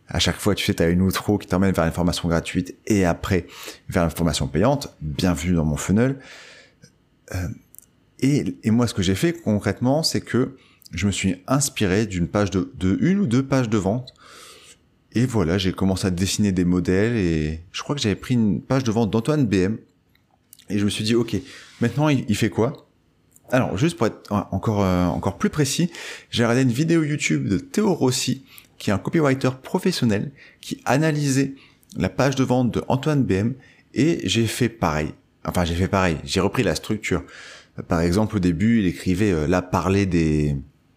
À 0.09 0.19
chaque 0.19 0.37
fois, 0.37 0.55
tu 0.55 0.67
sais, 0.67 0.75
tu 0.75 0.83
as 0.83 0.91
une 0.91 1.01
outro 1.01 1.39
qui 1.39 1.49
t'emmène 1.49 1.73
vers 1.73 1.87
une 1.87 1.93
formation 1.93 2.29
gratuite 2.29 2.77
et 2.87 3.07
après 3.07 3.47
vers 3.89 4.05
une 4.05 4.11
formation 4.11 4.47
payante. 4.47 4.95
Bienvenue 5.01 5.55
dans 5.55 5.65
mon 5.65 5.79
funnel. 5.79 6.19
Et, 8.21 8.45
et, 8.63 8.71
moi, 8.71 8.87
ce 8.87 8.93
que 8.93 9.03
j'ai 9.03 9.15
fait 9.15 9.33
concrètement, 9.33 10.03
c'est 10.03 10.21
que 10.21 10.59
je 10.93 11.07
me 11.07 11.13
suis 11.13 11.43
inspiré 11.47 12.05
d'une 12.05 12.29
page 12.29 12.51
de, 12.51 12.71
de 12.77 12.99
une 13.01 13.21
ou 13.21 13.27
deux 13.27 13.43
pages 13.43 13.71
de 13.71 13.79
vente. 13.79 14.13
Et 15.15 15.27
voilà, 15.27 15.59
j'ai 15.59 15.73
commencé 15.73 16.07
à 16.07 16.11
dessiner 16.11 16.53
des 16.53 16.65
modèles 16.65 17.17
et 17.17 17.61
je 17.73 17.83
crois 17.83 17.95
que 17.95 18.03
j'avais 18.03 18.17
pris 18.17 18.35
une 18.35 18.61
page 18.61 18.85
de 18.85 18.91
vente 18.91 19.11
d'Antoine 19.11 19.47
BM. 19.47 19.77
Et 20.71 20.79
je 20.79 20.85
me 20.85 20.91
suis 20.91 21.05
dit, 21.05 21.15
ok, 21.15 21.37
maintenant 21.81 22.09
il 22.09 22.35
fait 22.35 22.51
quoi? 22.51 22.85
Alors, 23.51 23.77
juste 23.77 23.97
pour 23.97 24.07
être 24.07 24.33
encore, 24.33 24.83
euh, 24.83 25.07
encore 25.07 25.37
plus 25.37 25.51
précis, 25.51 25.91
j'ai 26.31 26.45
regardé 26.45 26.63
une 26.63 26.73
vidéo 26.73 27.03
YouTube 27.03 27.49
de 27.49 27.59
Théo 27.59 27.95
Rossi, 27.95 28.45
qui 28.79 28.91
est 28.91 28.93
un 28.93 28.99
copywriter 28.99 29.51
professionnel, 29.63 30.33
qui 30.61 30.81
analysait 30.85 31.55
la 31.97 32.09
page 32.09 32.37
de 32.37 32.43
vente 32.43 32.73
de 32.73 32.83
Antoine 32.89 33.23
BM, 33.23 33.53
et 33.93 34.21
j'ai 34.25 34.47
fait 34.47 34.69
pareil. 34.69 35.11
Enfin, 35.47 35.65
j'ai 35.65 35.75
fait 35.75 35.89
pareil. 35.89 36.17
J'ai 36.25 36.41
repris 36.41 36.63
la 36.63 36.75
structure. 36.75 37.23
Par 37.87 38.01
exemple, 38.01 38.37
au 38.37 38.41
début, 38.41 38.81
il 38.81 38.87
écrivait 38.87 39.33
euh, 39.33 39.47
là 39.47 39.61
parler 39.63 40.07
des, 40.07 40.57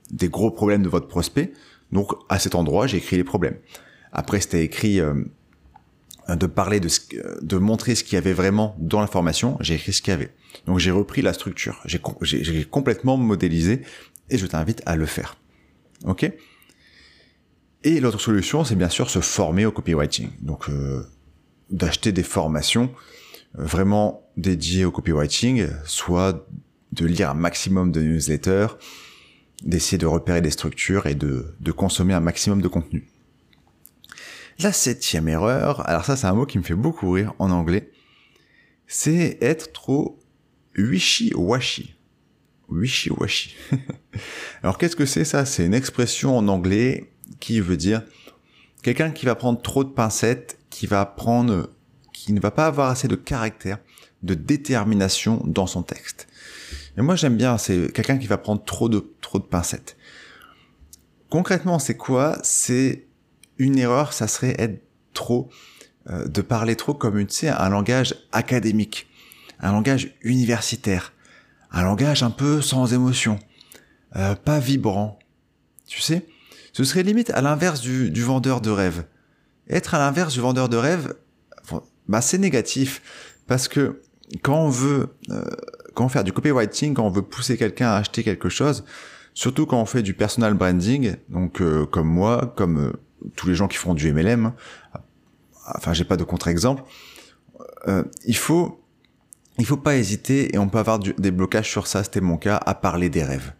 des 0.10 0.30
gros 0.30 0.52
problèmes 0.52 0.84
de 0.84 0.90
votre 0.90 1.08
prospect. 1.08 1.52
Donc, 1.92 2.12
à 2.30 2.40
cet 2.40 2.56
endroit, 2.56 2.88
j'ai 2.88 2.98
écrit 2.98 3.18
les 3.18 3.24
problèmes. 3.24 3.58
Après, 4.12 4.42
c'était 4.42 4.64
écrit 4.64 5.00
euh, 5.00 5.14
de 6.36 6.46
parler 6.46 6.80
de, 6.80 6.88
ce, 6.88 7.02
de 7.42 7.58
montrer 7.58 7.96
ce 7.96 8.04
qu'il 8.04 8.16
y 8.16 8.18
avait 8.18 8.34
vraiment 8.34 8.76
dans 8.80 9.00
l'information. 9.00 9.58
J'ai 9.62 9.76
écrit 9.76 9.94
ce 9.94 10.02
qu'il 10.02 10.12
y 10.12 10.14
avait. 10.14 10.34
Donc 10.66 10.80
j'ai 10.80 10.92
repris 10.92 11.22
la 11.22 11.34
structure, 11.34 11.82
j'ai 11.86 12.66
complètement 12.66 13.16
modélisé 13.16 13.84
et 14.30 14.38
je 14.38 14.46
t'invite 14.46 14.82
à 14.86 14.96
le 14.96 15.06
faire. 15.06 15.38
Ok? 16.06 16.32
Et 17.84 18.00
l'autre 18.00 18.20
solution, 18.20 18.64
c'est 18.64 18.76
bien 18.76 18.90
sûr 18.90 19.10
se 19.10 19.20
former 19.20 19.66
au 19.66 19.72
copywriting. 19.72 20.30
Donc 20.42 20.70
euh, 20.70 21.04
d'acheter 21.70 22.12
des 22.12 22.24
formations 22.24 22.92
euh, 23.58 23.64
vraiment 23.64 24.28
dédiées 24.36 24.84
au 24.84 24.92
copywriting, 24.92 25.68
soit 25.86 26.48
de 26.92 27.06
lire 27.06 27.30
un 27.30 27.36
maximum 27.36 27.92
de 27.92 28.02
newsletters, 28.02 28.68
d'essayer 29.64 29.98
de 29.98 30.06
repérer 30.06 30.42
des 30.42 30.52
structures 30.52 31.06
et 31.06 31.16
de, 31.16 31.54
de 31.60 31.72
consommer 31.72 32.14
un 32.14 32.20
maximum 32.20 32.62
de 32.62 32.68
contenu. 32.68 33.08
La 34.60 34.72
septième 34.72 35.28
erreur, 35.28 35.88
alors 35.88 36.04
ça 36.04 36.16
c'est 36.16 36.26
un 36.26 36.34
mot 36.34 36.46
qui 36.46 36.58
me 36.58 36.64
fait 36.64 36.74
beaucoup 36.74 37.12
rire 37.12 37.34
en 37.38 37.52
anglais, 37.52 37.92
c'est 38.88 39.38
être 39.42 39.72
trop 39.72 40.20
wishy-washy. 40.76 41.96
Wishy-washy. 42.70 43.56
Alors 44.64 44.78
qu'est-ce 44.78 44.96
que 44.96 45.06
c'est 45.06 45.26
ça? 45.26 45.46
C'est 45.46 45.66
une 45.66 45.74
expression 45.74 46.38
en 46.38 46.48
anglais 46.48 47.12
qui 47.40 47.60
veut 47.60 47.78
dire 47.78 48.04
quelqu'un 48.82 49.12
qui 49.12 49.26
va 49.26 49.36
prendre 49.36 49.62
trop 49.62 49.84
de 49.84 49.90
pincettes, 49.90 50.58
qui 50.70 50.88
va 50.88 51.06
prendre, 51.06 51.70
qui 52.12 52.34
ne 52.34 52.40
va 52.40 52.52
pas 52.52 52.66
avoir 52.66 52.90
assez 52.90 53.08
de 53.08 53.16
caractère 53.16 53.78
de 54.24 54.34
détermination 54.34 55.42
dans 55.46 55.68
son 55.68 55.84
texte. 55.84 56.28
Et 56.98 57.02
moi 57.02 57.16
j'aime 57.16 57.38
bien, 57.38 57.58
c'est 57.58 57.92
quelqu'un 57.94 58.18
qui 58.18 58.28
va 58.28 58.38
prendre 58.38 58.64
trop 58.64 58.90
de, 58.90 59.14
trop 59.22 59.40
de 59.40 59.46
pincettes. 59.46 59.98
Concrètement, 61.30 61.78
c'est 61.78 61.98
quoi? 61.98 62.38
C'est 62.42 63.07
une 63.60 63.78
erreur, 63.78 64.14
ça 64.14 64.28
serait 64.28 64.56
être 64.58 64.84
trop, 65.14 65.50
euh, 66.10 66.28
de 66.28 66.42
parler 66.42 66.76
trop 66.76 66.94
comme 66.94 67.26
tu 67.26 67.34
sais, 67.34 67.50
un 67.50 67.70
langage 67.70 68.16
académique, 68.32 69.08
un 69.60 69.72
langage 69.72 70.16
universitaire, 70.22 71.14
un 71.72 71.84
langage 71.84 72.24
un 72.24 72.30
peu 72.32 72.62
sans 72.62 72.94
émotion, 72.94 73.40
euh, 74.16 74.36
pas 74.36 74.60
vibrant. 74.60 75.20
Tu 75.88 76.02
sais, 76.02 76.26
ce 76.74 76.84
serait 76.84 77.04
limite 77.04 77.30
à 77.32 77.42
l'inverse 77.42 77.82
du, 77.82 78.12
du 78.12 78.22
vendeur 78.22 78.62
de 78.62 78.70
rêve. 78.70 79.06
Être 79.70 79.96
à 79.96 80.00
l'inverse 80.00 80.34
du 80.34 80.40
vendeur 80.40 80.70
de 80.70 80.78
rêve, 80.78 81.16
bah 82.08 82.22
c'est 82.22 82.38
négatif 82.38 83.02
parce 83.48 83.68
que 83.68 84.02
quand 84.42 84.60
on 84.60 84.70
veut 84.70 85.10
euh, 85.30 85.44
quand 85.94 86.06
on 86.06 86.10
fait 86.10 86.24
du 86.24 86.32
copywriting, 86.32 86.94
quand 86.94 87.06
on 87.06 87.10
veut 87.10 87.22
pousser 87.24 87.58
quelqu'un 87.58 87.90
à 87.90 87.96
acheter 87.96 88.24
quelque 88.24 88.50
chose, 88.50 88.86
surtout 89.34 89.66
quand 89.66 89.82
on 89.82 89.86
fait 89.86 90.04
du 90.04 90.14
personal 90.14 90.54
branding, 90.54 91.16
donc 91.30 91.62
euh, 91.62 91.86
comme 91.86 92.08
moi, 92.08 92.54
comme 92.56 92.78
euh, 92.78 92.94
tous 93.36 93.48
les 93.48 93.56
gens 93.56 93.68
qui 93.68 93.78
font 93.78 93.94
du 93.94 94.12
MLM, 94.12 94.54
enfin 95.76 95.94
j'ai 95.94 96.04
pas 96.04 96.18
de 96.18 96.24
contre-exemple, 96.24 96.84
il 98.26 98.36
faut 98.36 98.84
il 99.60 99.66
faut 99.66 99.78
pas 99.78 99.96
hésiter 99.96 100.54
et 100.54 100.60
on 100.60 100.70
peut 100.70 100.78
avoir 100.78 101.00
des 101.00 101.32
blocages 101.32 101.70
sur 101.70 101.88
ça, 101.88 102.04
c'était 102.04 102.22
mon 102.22 102.38
cas, 102.38 102.58
à 102.66 102.76
parler 102.76 103.10
des 103.10 103.24
rêves. 103.24 103.54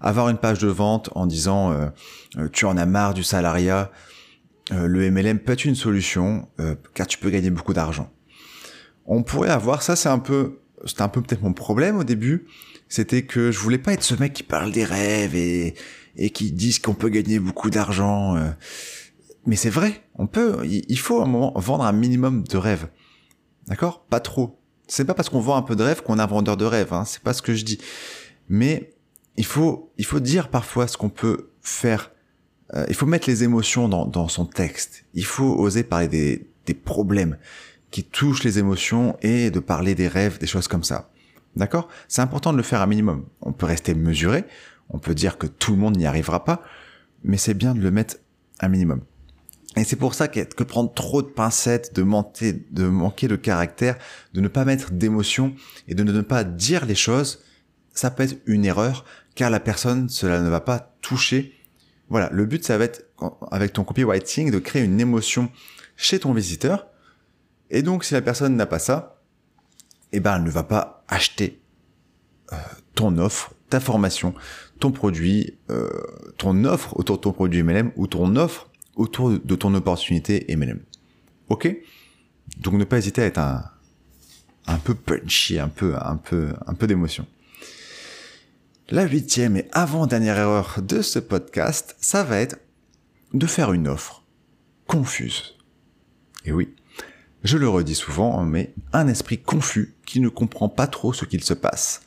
Avoir 0.00 0.28
une 0.30 0.38
page 0.38 0.58
de 0.58 0.68
vente 0.68 1.10
en 1.14 1.26
disant 1.26 1.90
tu 2.52 2.64
en 2.64 2.76
as 2.76 2.86
marre 2.86 3.14
du 3.14 3.22
salariat, 3.22 3.90
le 4.70 5.10
MLM 5.10 5.38
peut 5.38 5.52
être 5.52 5.64
une 5.64 5.74
solution 5.74 6.48
car 6.94 7.06
tu 7.06 7.18
peux 7.18 7.30
gagner 7.30 7.50
beaucoup 7.50 7.74
d'argent 7.74 8.10
on 9.06 9.22
pourrait 9.22 9.50
avoir 9.50 9.82
ça, 9.82 9.96
c'est 9.96 10.08
un 10.08 10.18
peu, 10.18 10.60
c'était 10.84 11.02
un 11.02 11.08
peu 11.08 11.22
peut-être 11.22 11.42
mon 11.42 11.52
problème 11.52 11.98
au 11.98 12.04
début, 12.04 12.46
c'était 12.88 13.22
que 13.22 13.50
je 13.50 13.58
voulais 13.58 13.78
pas 13.78 13.92
être 13.92 14.02
ce 14.02 14.14
mec 14.14 14.32
qui 14.32 14.42
parle 14.42 14.72
des 14.72 14.84
rêves 14.84 15.34
et, 15.34 15.74
et 16.16 16.30
qui 16.30 16.52
disent 16.52 16.78
qu'on 16.78 16.94
peut 16.94 17.08
gagner 17.08 17.38
beaucoup 17.38 17.70
d'argent. 17.70 18.36
Euh. 18.36 18.50
Mais 19.46 19.56
c'est 19.56 19.70
vrai, 19.70 20.02
on 20.14 20.26
peut, 20.26 20.64
il 20.64 20.98
faut 20.98 21.20
à 21.20 21.24
un 21.24 21.26
moment 21.26 21.52
vendre 21.56 21.84
un 21.84 21.92
minimum 21.92 22.44
de 22.44 22.56
rêves. 22.56 22.88
D'accord? 23.66 24.04
Pas 24.06 24.20
trop. 24.20 24.60
C'est 24.86 25.04
pas 25.04 25.14
parce 25.14 25.28
qu'on 25.28 25.40
vend 25.40 25.56
un 25.56 25.62
peu 25.62 25.76
de 25.76 25.82
rêves 25.82 26.02
qu'on 26.02 26.18
est 26.18 26.22
un 26.22 26.26
vendeur 26.26 26.56
de 26.56 26.64
rêves, 26.64 26.92
hein, 26.92 27.04
c'est 27.04 27.22
pas 27.22 27.32
ce 27.32 27.42
que 27.42 27.54
je 27.54 27.64
dis. 27.64 27.78
Mais 28.48 28.94
il 29.36 29.44
faut, 29.44 29.92
il 29.98 30.04
faut 30.04 30.20
dire 30.20 30.48
parfois 30.48 30.86
ce 30.86 30.96
qu'on 30.96 31.08
peut 31.08 31.50
faire. 31.62 32.12
Euh, 32.74 32.86
il 32.88 32.94
faut 32.94 33.06
mettre 33.06 33.28
les 33.28 33.44
émotions 33.44 33.88
dans, 33.88 34.06
dans 34.06 34.28
son 34.28 34.46
texte. 34.46 35.04
Il 35.14 35.24
faut 35.24 35.54
oser 35.54 35.84
parler 35.84 36.08
des, 36.08 36.48
des 36.66 36.74
problèmes 36.74 37.38
qui 37.90 38.04
touche 38.04 38.42
les 38.44 38.58
émotions 38.58 39.16
et 39.22 39.50
de 39.50 39.60
parler 39.60 39.94
des 39.94 40.08
rêves, 40.08 40.38
des 40.38 40.46
choses 40.46 40.68
comme 40.68 40.84
ça. 40.84 41.10
D'accord? 41.56 41.88
C'est 42.08 42.22
important 42.22 42.52
de 42.52 42.56
le 42.56 42.62
faire 42.62 42.82
un 42.82 42.86
minimum. 42.86 43.26
On 43.40 43.52
peut 43.52 43.66
rester 43.66 43.94
mesuré, 43.94 44.44
on 44.90 44.98
peut 44.98 45.14
dire 45.14 45.38
que 45.38 45.46
tout 45.46 45.72
le 45.72 45.78
monde 45.78 45.96
n'y 45.96 46.06
arrivera 46.06 46.44
pas, 46.44 46.62
mais 47.22 47.36
c'est 47.36 47.54
bien 47.54 47.74
de 47.74 47.80
le 47.80 47.90
mettre 47.90 48.16
un 48.60 48.68
minimum. 48.68 49.00
Et 49.76 49.84
c'est 49.84 49.96
pour 49.96 50.14
ça 50.14 50.28
que, 50.28 50.40
que 50.40 50.62
prendre 50.62 50.92
trop 50.92 51.22
de 51.22 51.28
pincettes, 51.28 51.94
de, 51.94 52.02
manquer, 52.02 52.52
de 53.28 53.36
caractère, 53.36 53.96
de 54.32 54.40
ne 54.40 54.48
pas 54.48 54.64
mettre 54.64 54.92
d'émotion 54.92 55.54
et 55.88 55.94
de 55.94 56.04
ne 56.04 56.20
pas 56.20 56.44
dire 56.44 56.86
les 56.86 56.94
choses, 56.94 57.42
ça 57.92 58.10
peut 58.10 58.22
être 58.22 58.36
une 58.46 58.64
erreur, 58.64 59.04
car 59.34 59.50
la 59.50 59.60
personne, 59.60 60.08
cela 60.08 60.40
ne 60.40 60.48
va 60.48 60.60
pas 60.60 60.96
toucher. 61.00 61.54
Voilà, 62.08 62.28
le 62.32 62.46
but, 62.46 62.64
ça 62.64 62.78
va 62.78 62.84
être, 62.84 63.04
avec 63.50 63.72
ton 63.72 63.82
copywriting, 63.82 64.50
de 64.50 64.58
créer 64.58 64.84
une 64.84 65.00
émotion 65.00 65.50
chez 65.96 66.20
ton 66.20 66.32
visiteur, 66.32 66.86
et 67.70 67.82
donc, 67.82 68.04
si 68.04 68.14
la 68.14 68.22
personne 68.22 68.56
n'a 68.56 68.66
pas 68.66 68.78
ça, 68.78 69.20
eh 70.12 70.20
ben, 70.20 70.36
elle 70.36 70.44
ne 70.44 70.50
va 70.50 70.62
pas 70.62 71.04
acheter 71.08 71.60
euh, 72.52 72.56
ton 72.94 73.18
offre, 73.18 73.53
ta 73.70 73.80
formation, 73.80 74.34
ton 74.80 74.92
produit, 74.92 75.54
euh, 75.70 75.88
ton 76.38 76.64
offre 76.64 76.98
autour 76.98 77.16
de 77.16 77.22
ton 77.22 77.32
produit 77.32 77.62
MLM 77.62 77.92
ou 77.96 78.06
ton 78.06 78.36
offre 78.36 78.70
autour 78.96 79.30
de 79.30 79.54
ton 79.54 79.74
opportunité 79.74 80.44
MLM. 80.54 80.80
Ok? 81.48 81.74
Donc, 82.58 82.74
ne 82.74 82.84
pas 82.84 82.98
hésiter 82.98 83.22
à 83.22 83.26
être 83.26 83.38
un, 83.38 83.64
un 84.66 84.78
peu 84.78 84.94
punchy, 84.94 85.58
un 85.58 85.68
peu, 85.68 85.94
un 86.00 86.16
peu, 86.16 86.52
un 86.66 86.74
peu 86.74 86.86
d'émotion. 86.86 87.26
La 88.90 89.04
huitième 89.04 89.56
et 89.56 89.68
avant-dernière 89.72 90.38
erreur 90.38 90.80
de 90.82 91.00
ce 91.00 91.18
podcast, 91.18 91.96
ça 92.00 92.22
va 92.22 92.38
être 92.38 92.58
de 93.32 93.46
faire 93.46 93.72
une 93.72 93.88
offre 93.88 94.22
confuse. 94.86 95.56
Et 96.44 96.52
oui, 96.52 96.74
je 97.42 97.56
le 97.56 97.68
redis 97.68 97.94
souvent, 97.94 98.42
mais 98.44 98.74
un 98.92 99.08
esprit 99.08 99.40
confus 99.40 99.94
qui 100.04 100.20
ne 100.20 100.28
comprend 100.28 100.68
pas 100.68 100.86
trop 100.86 101.12
ce 101.12 101.24
qu'il 101.24 101.42
se 101.42 101.54
passe. 101.54 102.02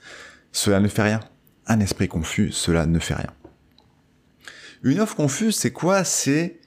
Cela 0.52 0.80
ne 0.80 0.88
fait 0.88 1.04
rien. 1.04 1.20
Un 1.68 1.80
esprit 1.80 2.08
confus, 2.08 2.52
cela 2.52 2.86
ne 2.86 2.98
fait 2.98 3.14
rien. 3.14 3.34
Une 4.84 5.00
offre 5.00 5.16
confuse, 5.16 5.56
c'est 5.56 5.72
quoi? 5.72 6.04
C'est 6.04 6.60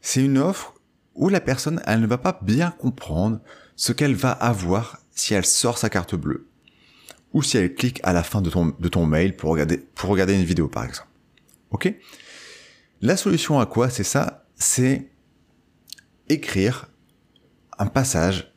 c'est 0.00 0.24
une 0.24 0.38
offre 0.38 0.74
où 1.16 1.28
la 1.28 1.40
personne, 1.40 1.82
elle 1.86 2.00
ne 2.00 2.06
va 2.06 2.18
pas 2.18 2.38
bien 2.42 2.70
comprendre 2.70 3.40
ce 3.74 3.92
qu'elle 3.92 4.14
va 4.14 4.30
avoir 4.30 5.00
si 5.10 5.34
elle 5.34 5.44
sort 5.44 5.78
sa 5.78 5.90
carte 5.90 6.14
bleue 6.14 6.46
ou 7.32 7.42
si 7.42 7.56
elle 7.56 7.74
clique 7.74 8.00
à 8.04 8.12
la 8.12 8.22
fin 8.22 8.40
de 8.40 8.50
ton, 8.50 8.66
de 8.78 8.88
ton 8.88 9.04
mail 9.04 9.34
pour 9.34 9.50
regarder, 9.50 9.78
pour 9.78 10.10
regarder 10.10 10.34
une 10.34 10.44
vidéo 10.44 10.68
par 10.68 10.84
exemple. 10.84 11.08
Ok? 11.70 11.92
La 13.00 13.16
solution 13.16 13.58
à 13.58 13.66
quoi 13.66 13.90
C'est 13.90 14.04
ça, 14.04 14.46
c'est 14.54 15.10
écrire 16.28 16.88
un 17.78 17.86
passage 17.86 18.54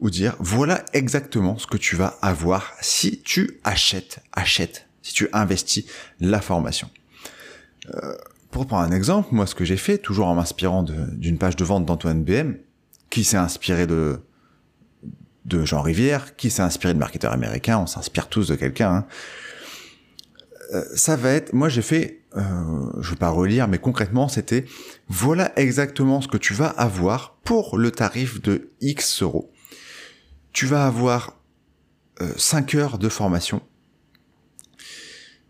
ou 0.00 0.10
dire 0.10 0.36
voilà 0.38 0.84
exactement 0.92 1.58
ce 1.58 1.66
que 1.66 1.76
tu 1.76 1.96
vas 1.96 2.18
avoir 2.22 2.72
si 2.80 3.20
tu 3.22 3.60
achètes, 3.64 4.20
achètes, 4.32 4.88
si 5.02 5.14
tu 5.14 5.28
investis 5.32 5.84
la 6.20 6.40
formation. 6.40 6.90
Euh, 7.94 8.14
pour 8.50 8.66
prendre 8.66 8.90
un 8.90 8.94
exemple, 8.94 9.28
moi 9.32 9.46
ce 9.46 9.54
que 9.54 9.64
j'ai 9.64 9.76
fait, 9.76 9.98
toujours 9.98 10.26
en 10.26 10.34
m'inspirant 10.34 10.82
d'une 10.82 11.38
page 11.38 11.56
de 11.56 11.64
vente 11.64 11.84
d'Antoine 11.84 12.24
BM, 12.24 12.56
qui 13.10 13.24
s'est 13.24 13.36
inspiré 13.36 13.86
de 13.86 14.20
de 15.46 15.64
Jean 15.64 15.80
Rivière, 15.80 16.34
qui 16.36 16.50
s'est 16.50 16.62
inspiré 16.62 16.92
de 16.92 16.98
marketeurs 16.98 17.32
américains, 17.32 17.78
on 17.78 17.86
s'inspire 17.86 18.28
tous 18.28 18.48
de 18.48 18.56
quelqu'un. 18.56 18.90
Hein. 18.90 19.06
Euh, 20.74 20.84
ça 20.96 21.14
va 21.14 21.30
être, 21.30 21.52
moi 21.52 21.68
j'ai 21.68 21.82
fait, 21.82 22.22
euh, 22.36 22.42
je 23.00 23.10
vais 23.10 23.16
pas 23.16 23.30
relire, 23.30 23.68
mais 23.68 23.78
concrètement 23.78 24.28
c'était, 24.28 24.64
voilà 25.08 25.52
exactement 25.56 26.20
ce 26.20 26.26
que 26.26 26.36
tu 26.36 26.52
vas 26.52 26.66
avoir 26.66 27.36
pour 27.44 27.78
le 27.78 27.92
tarif 27.92 28.42
de 28.42 28.70
X 28.80 29.22
euros. 29.22 29.52
Tu 30.56 30.64
vas 30.64 30.86
avoir 30.86 31.38
5 32.18 32.74
euh, 32.74 32.78
heures 32.78 32.98
de 32.98 33.10
formation. 33.10 33.60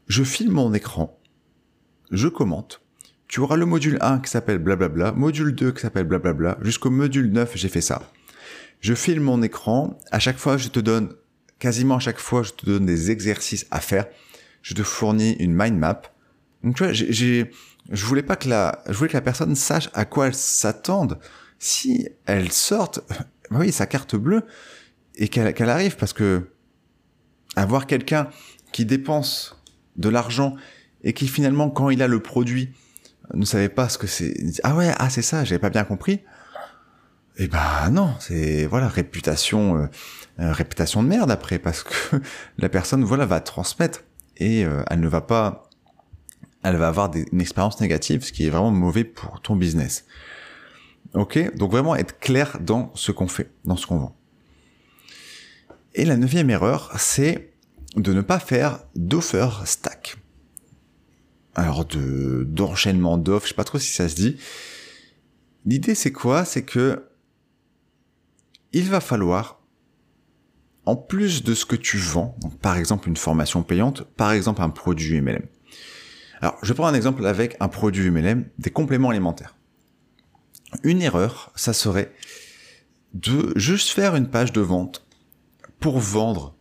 Je 0.09 0.25
filme 0.25 0.55
mon 0.55 0.75
écran, 0.75 1.21
je 2.11 2.27
commente. 2.27 2.83
Tu 3.29 3.39
auras 3.39 3.55
le 3.55 3.67
module 3.67 3.99
1 4.01 4.19
qui 4.19 4.29
s'appelle 4.29 4.59
blablabla, 4.59 5.13
module 5.13 5.55
2 5.55 5.71
qui 5.71 5.83
s'appelle 5.83 6.07
blablabla, 6.09 6.59
jusqu'au 6.61 6.91
module 6.91 7.31
9 7.31 7.53
j'ai 7.55 7.69
fait 7.69 7.81
ça. 7.81 8.11
Je 8.81 8.95
filme 8.95 9.23
mon 9.23 9.45
écran, 9.45 9.97
à 10.11 10.19
chaque 10.19 10.39
fois 10.39 10.57
je 10.57 10.71
te 10.71 10.81
donne, 10.81 11.15
quasiment 11.61 11.99
à 11.99 12.01
chaque 12.01 12.19
fois 12.19 12.43
je 12.43 12.51
te 12.51 12.67
donne 12.67 12.85
des 12.85 13.13
exercices 13.13 13.69
à 13.71 13.79
faire 13.79 14.07
je 14.61 14.75
te 14.75 14.83
fournis 14.83 15.35
une 15.35 15.55
mind 15.55 15.79
map. 15.79 16.03
Donc 16.65 16.75
tu 16.75 16.83
vois, 16.83 16.93
j'ai, 16.93 17.53
je 17.93 18.07
voulais 18.07 18.25
pas 18.25 18.35
que 18.35 18.49
la, 18.49 18.83
je 18.89 18.95
voulais 18.95 19.11
que 19.11 19.17
la 19.17 19.21
personne 19.21 19.55
sache 19.55 19.89
à 19.95 20.05
quoi 20.05 20.27
elle 20.27 20.35
s'attende 20.35 21.21
si 21.61 22.09
elle 22.27 22.51
sorte, 22.51 23.03
bah 23.53 23.59
oui, 23.61 23.71
sa 23.71 23.87
carte 23.87 24.17
bleue 24.17 24.43
et 25.17 25.29
qu'elle 25.29 25.71
arrive 25.71 25.97
parce 25.97 26.13
que 26.13 26.51
avoir 27.57 27.87
quelqu'un 27.87 28.29
qui 28.73 28.85
dépense 28.85 29.57
de 29.97 30.09
l'argent 30.09 30.57
et 31.03 31.13
qui 31.13 31.29
finalement 31.29 31.71
quand 31.71 31.91
il 31.91 32.03
a 32.03 32.09
le 32.09 32.21
produit 32.21 32.73
ne 33.35 33.45
savait 33.45 33.69
pas 33.69 33.89
ce 33.89 33.99
que 33.99 34.07
c'est. 34.07 34.35
Ah 34.63 34.75
ouais, 34.77 34.93
ah 34.99 35.11
c'est 35.11 35.23
ça, 35.23 35.45
j'avais 35.45 35.59
pas 35.59 35.71
bien 35.71 35.85
compris. 35.85 36.21
Eh 37.39 37.49
ben 37.49 37.91
non, 37.91 38.15
c'est 38.19 38.67
voilà 38.67 38.89
réputation, 38.89 39.77
euh, 39.77 39.87
euh, 40.41 40.53
réputation 40.53 41.03
de 41.03 41.09
merde 41.09 41.31
après 41.31 41.59
parce 41.59 41.83
que 41.83 42.17
la 42.59 42.69
personne 42.69 43.05
voilà 43.05 43.27
va 43.27 43.41
transmettre 43.41 44.05
et 44.39 44.65
euh, 44.65 44.83
elle 44.91 45.01
ne 45.01 45.09
va 45.09 45.21
pas, 45.21 45.69
elle 46.63 46.77
va 46.77 46.89
avoir 46.89 47.11
une 47.15 47.41
expérience 47.41 47.81
négative, 47.81 48.25
ce 48.25 48.33
qui 48.33 48.47
est 48.47 48.51
vraiment 48.51 48.71
mauvais 48.71 49.05
pour 49.05 49.41
ton 49.43 49.57
business. 49.57 50.07
Ok, 51.15 51.57
donc 51.57 51.71
vraiment 51.71 51.95
être 51.95 52.19
clair 52.19 52.59
dans 52.61 52.91
ce 52.95 53.13
qu'on 53.13 53.29
fait, 53.29 53.51
dans 53.65 53.77
ce 53.77 53.87
qu'on 53.87 53.99
vend. 53.99 54.17
Et 55.97 56.05
la 56.05 56.19
neuvième 56.19 56.51
erreur, 56.51 56.93
c'est 56.99 57.55
de 57.97 58.13
ne 58.13 58.21
pas 58.21 58.39
faire 58.39 58.81
d'offer 58.95 59.49
stack. 59.65 60.19
Alors 61.55 61.87
de 61.87 62.45
d'enchaînement 62.47 63.17
d'offres, 63.17 63.47
je 63.47 63.53
sais 63.53 63.57
pas 63.57 63.65
trop 63.65 63.79
si 63.79 63.95
ça 63.95 64.07
se 64.07 64.15
dit. 64.15 64.37
L'idée 65.65 65.95
c'est 65.95 66.13
quoi? 66.13 66.45
C'est 66.45 66.65
que 66.65 67.09
il 68.75 68.91
va 68.91 69.01
falloir 69.01 69.63
en 70.85 70.97
plus 70.97 71.43
de 71.43 71.55
ce 71.55 71.65
que 71.65 71.77
tu 71.77 71.97
vends, 71.97 72.37
par 72.61 72.77
exemple 72.77 73.09
une 73.09 73.17
formation 73.17 73.63
payante, 73.63 74.03
par 74.03 74.33
exemple 74.33 74.61
un 74.61 74.69
produit 74.69 75.19
MLM. 75.23 75.47
Alors, 76.43 76.59
je 76.63 76.75
prends 76.75 76.87
un 76.87 76.95
exemple 76.95 77.27
avec 77.27 77.57
un 77.61 77.69
produit 77.69 78.11
MLM, 78.11 78.45
des 78.59 78.71
compléments 78.71 79.09
alimentaires. 79.09 79.57
Une 80.83 81.01
erreur, 81.01 81.51
ça 81.57 81.73
serait 81.73 82.13
de 83.15 83.55
juste 83.57 83.89
faire 83.89 84.15
une 84.15 84.29
page 84.29 84.53
de 84.53 84.61
vente 84.61 85.06
pour 85.87 86.01
vendre 86.01 86.57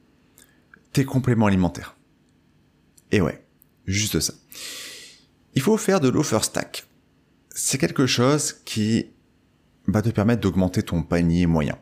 tes 0.93 1.03
compléments 1.03 1.47
alimentaires. 1.47 1.97
Et 3.11 3.21
ouais, 3.21 3.43
juste 3.87 4.19
ça. 4.19 4.33
Il 5.55 5.63
faut 5.63 5.77
faire 5.77 5.99
de 5.99 6.09
l'offer 6.09 6.43
stack. 6.43 6.85
C'est 7.49 7.79
quelque 7.79 8.05
chose 8.05 8.53
qui 8.65 9.07
va 9.87 10.03
te 10.03 10.09
permettre 10.09 10.41
d'augmenter 10.41 10.83
ton 10.83 11.01
panier 11.01 11.47
moyen. 11.47 11.75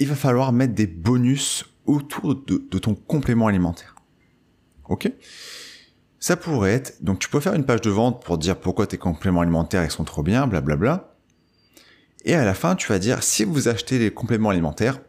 Il 0.00 0.06
va 0.06 0.14
falloir 0.14 0.52
mettre 0.52 0.74
des 0.74 0.86
bonus 0.86 1.64
autour 1.86 2.34
de, 2.34 2.58
ton 2.78 2.94
complément 2.94 3.46
alimentaire. 3.46 3.96
Ok? 4.90 5.10
Ça 6.20 6.36
pourrait 6.36 6.72
être, 6.72 7.02
donc 7.02 7.20
tu 7.20 7.30
peux 7.30 7.40
faire 7.40 7.54
une 7.54 7.64
page 7.64 7.80
de 7.80 7.90
vente 7.90 8.22
pour 8.22 8.36
dire 8.36 8.60
pourquoi 8.60 8.86
tes 8.86 8.98
compléments 8.98 9.40
alimentaires 9.40 9.82
ils 9.82 9.90
sont 9.90 10.04
trop 10.04 10.22
bien, 10.22 10.46
blablabla. 10.46 11.16
Et 12.26 12.34
à 12.34 12.44
la 12.44 12.52
fin, 12.52 12.76
tu 12.76 12.88
vas 12.88 12.98
dire, 12.98 13.22
si 13.22 13.44
vous 13.44 13.68
achetez 13.68 13.98
les 13.98 14.12
compléments 14.12 14.50
alimentaires, 14.50 15.00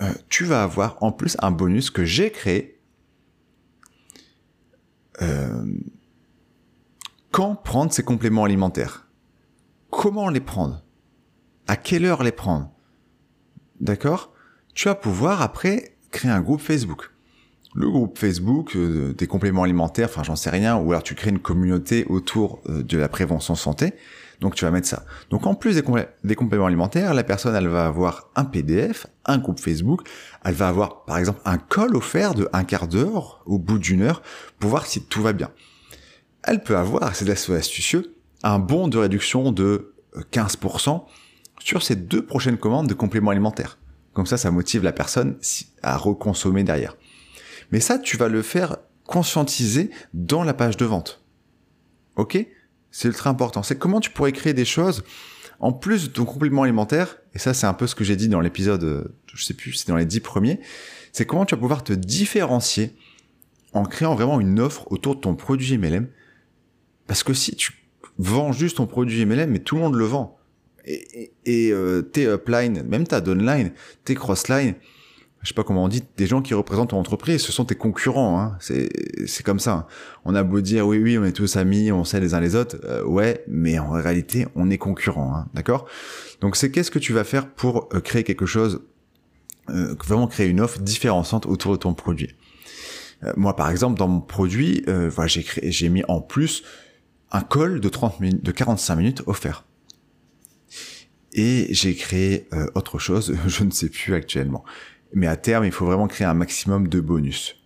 euh, 0.00 0.12
tu 0.28 0.44
vas 0.44 0.62
avoir 0.62 1.02
en 1.02 1.12
plus 1.12 1.36
un 1.40 1.50
bonus 1.50 1.90
que 1.90 2.04
j'ai 2.04 2.30
créé. 2.30 2.80
Euh, 5.20 5.64
quand 7.30 7.54
prendre 7.54 7.92
ces 7.92 8.02
compléments 8.02 8.44
alimentaires? 8.44 9.06
Comment 9.90 10.28
les 10.28 10.40
prendre? 10.40 10.82
À 11.66 11.76
quelle 11.76 12.04
heure 12.04 12.22
les 12.22 12.32
prendre? 12.32 12.70
D'accord? 13.80 14.32
Tu 14.74 14.88
vas 14.88 14.94
pouvoir 14.94 15.42
après 15.42 15.96
créer 16.10 16.30
un 16.30 16.40
groupe 16.40 16.60
Facebook. 16.60 17.10
Le 17.74 17.88
groupe 17.88 18.18
Facebook 18.18 18.76
euh, 18.76 19.14
des 19.14 19.26
compléments 19.26 19.62
alimentaires, 19.62 20.08
enfin 20.08 20.22
j'en 20.22 20.36
sais 20.36 20.50
rien, 20.50 20.76
ou 20.76 20.90
alors 20.92 21.02
tu 21.02 21.14
crées 21.14 21.30
une 21.30 21.38
communauté 21.38 22.04
autour 22.06 22.62
de 22.66 22.98
la 22.98 23.08
prévention 23.08 23.54
santé. 23.54 23.94
Donc 24.42 24.56
tu 24.56 24.64
vas 24.64 24.72
mettre 24.72 24.88
ça. 24.88 25.04
Donc 25.30 25.46
en 25.46 25.54
plus 25.54 25.76
des, 25.76 26.34
compléments 26.34 26.66
alimentaires, 26.66 27.14
la 27.14 27.22
personne 27.22 27.54
elle 27.54 27.68
va 27.68 27.86
avoir 27.86 28.28
un 28.34 28.44
PDF, 28.44 29.06
un 29.24 29.38
groupe 29.38 29.60
Facebook, 29.60 30.02
elle 30.44 30.54
va 30.54 30.66
avoir 30.66 31.04
par 31.04 31.16
exemple 31.18 31.40
un 31.44 31.58
call 31.58 31.94
offert 31.94 32.34
de 32.34 32.48
un 32.52 32.64
quart 32.64 32.88
d'heure 32.88 33.42
au 33.46 33.58
bout 33.58 33.78
d'une 33.78 34.02
heure 34.02 34.20
pour 34.58 34.68
voir 34.68 34.86
si 34.86 35.00
tout 35.00 35.22
va 35.22 35.32
bien. 35.32 35.50
Elle 36.42 36.60
peut 36.64 36.76
avoir, 36.76 37.14
c'est 37.14 37.30
assez 37.30 37.54
astucieux, 37.54 38.16
un 38.42 38.58
bon 38.58 38.88
de 38.88 38.98
réduction 38.98 39.52
de 39.52 39.94
15% 40.32 41.04
sur 41.60 41.84
ses 41.84 41.94
deux 41.94 42.26
prochaines 42.26 42.58
commandes 42.58 42.88
de 42.88 42.94
compléments 42.94 43.30
alimentaires. 43.30 43.78
Comme 44.12 44.26
ça, 44.26 44.36
ça 44.36 44.50
motive 44.50 44.82
la 44.82 44.92
personne 44.92 45.38
à 45.84 45.96
reconsommer 45.96 46.64
derrière. 46.64 46.96
Mais 47.70 47.78
ça, 47.78 47.96
tu 48.00 48.16
vas 48.16 48.26
le 48.26 48.42
faire 48.42 48.78
conscientiser 49.06 49.90
dans 50.14 50.42
la 50.42 50.52
page 50.52 50.76
de 50.76 50.84
vente. 50.84 51.22
Ok? 52.16 52.44
C'est 52.92 53.08
ultra 53.08 53.30
important. 53.30 53.64
C'est 53.64 53.76
comment 53.76 53.98
tu 53.98 54.10
pourrais 54.10 54.32
créer 54.32 54.54
des 54.54 54.64
choses 54.64 55.02
en 55.58 55.72
plus 55.72 56.08
de 56.08 56.12
ton 56.12 56.24
complément 56.24 56.62
alimentaire. 56.62 57.18
Et 57.34 57.38
ça, 57.38 57.54
c'est 57.54 57.66
un 57.66 57.72
peu 57.72 57.86
ce 57.86 57.94
que 57.94 58.04
j'ai 58.04 58.16
dit 58.16 58.28
dans 58.28 58.40
l'épisode, 58.40 58.84
euh, 58.84 59.04
je 59.32 59.42
sais 59.42 59.54
plus, 59.54 59.72
c'est 59.72 59.88
dans 59.88 59.96
les 59.96 60.04
dix 60.04 60.20
premiers. 60.20 60.60
C'est 61.12 61.24
comment 61.24 61.46
tu 61.46 61.54
vas 61.54 61.60
pouvoir 61.60 61.82
te 61.82 61.92
différencier 61.92 62.94
en 63.72 63.84
créant 63.84 64.14
vraiment 64.14 64.40
une 64.40 64.60
offre 64.60 64.90
autour 64.92 65.16
de 65.16 65.20
ton 65.20 65.34
produit 65.34 65.78
MLM. 65.78 66.08
Parce 67.06 67.22
que 67.22 67.32
si 67.32 67.56
tu 67.56 67.72
vends 68.18 68.52
juste 68.52 68.76
ton 68.76 68.86
produit 68.86 69.24
MLM, 69.24 69.50
mais 69.50 69.60
tout 69.60 69.76
le 69.76 69.80
monde 69.80 69.94
le 69.94 70.04
vend. 70.04 70.36
Et, 70.84 71.32
et, 71.46 71.70
euh, 71.72 72.02
tes 72.02 72.26
upline, 72.26 72.82
même 72.82 73.06
ta 73.06 73.20
downline, 73.20 73.72
tes 74.04 74.16
crossline, 74.16 74.74
je 75.42 75.48
sais 75.48 75.54
pas 75.54 75.64
comment 75.64 75.84
on 75.84 75.88
dit, 75.88 76.04
des 76.16 76.26
gens 76.26 76.40
qui 76.40 76.54
représentent 76.54 76.90
ton 76.90 76.98
entreprise, 76.98 77.42
ce 77.42 77.50
sont 77.50 77.64
tes 77.64 77.74
concurrents. 77.74 78.40
Hein. 78.40 78.56
C'est 78.60 79.42
comme 79.42 79.58
ça. 79.58 79.88
On 80.24 80.36
a 80.36 80.44
beau 80.44 80.60
dire 80.60 80.86
oui 80.86 80.98
oui, 80.98 81.18
on 81.18 81.24
est 81.24 81.32
tous 81.32 81.56
amis, 81.56 81.90
on 81.90 82.04
sait 82.04 82.20
les 82.20 82.34
uns 82.34 82.40
les 82.40 82.54
autres, 82.54 82.76
euh, 82.84 83.02
ouais, 83.04 83.42
mais 83.48 83.78
en 83.78 83.90
réalité 83.90 84.46
on 84.54 84.70
est 84.70 84.78
concurrents, 84.78 85.34
hein, 85.34 85.48
d'accord? 85.52 85.86
Donc 86.40 86.54
c'est 86.54 86.70
qu'est-ce 86.70 86.92
que 86.92 87.00
tu 87.00 87.12
vas 87.12 87.24
faire 87.24 87.48
pour 87.48 87.88
euh, 87.92 88.00
créer 88.00 88.22
quelque 88.22 88.46
chose, 88.46 88.82
euh, 89.70 89.96
vraiment 90.04 90.28
créer 90.28 90.46
une 90.46 90.60
offre 90.60 90.78
différenciante 90.78 91.46
autour 91.46 91.72
de 91.72 91.78
ton 91.78 91.94
produit? 91.94 92.34
moi 93.36 93.54
par 93.54 93.70
exemple 93.70 93.96
dans 94.00 94.08
mon 94.08 94.20
produit, 94.20 94.82
voilà 94.88 95.28
j'ai 95.28 95.44
créé, 95.44 95.70
j'ai 95.70 95.88
mis 95.88 96.02
en 96.08 96.20
plus 96.20 96.64
un 97.30 97.42
call 97.42 97.78
de 97.78 97.88
30 97.88 98.18
minutes, 98.18 98.42
de 98.42 98.50
45 98.50 98.96
minutes 98.96 99.22
offert. 99.26 99.64
Et 101.32 101.68
j'ai 101.70 101.94
créé 101.94 102.48
autre 102.74 102.98
chose, 102.98 103.36
je 103.46 103.62
ne 103.62 103.70
sais 103.70 103.90
plus 103.90 104.14
actuellement 104.14 104.64
mais 105.14 105.26
à 105.26 105.36
terme, 105.36 105.64
il 105.64 105.72
faut 105.72 105.86
vraiment 105.86 106.08
créer 106.08 106.26
un 106.26 106.34
maximum 106.34 106.88
de 106.88 107.00
bonus. 107.00 107.56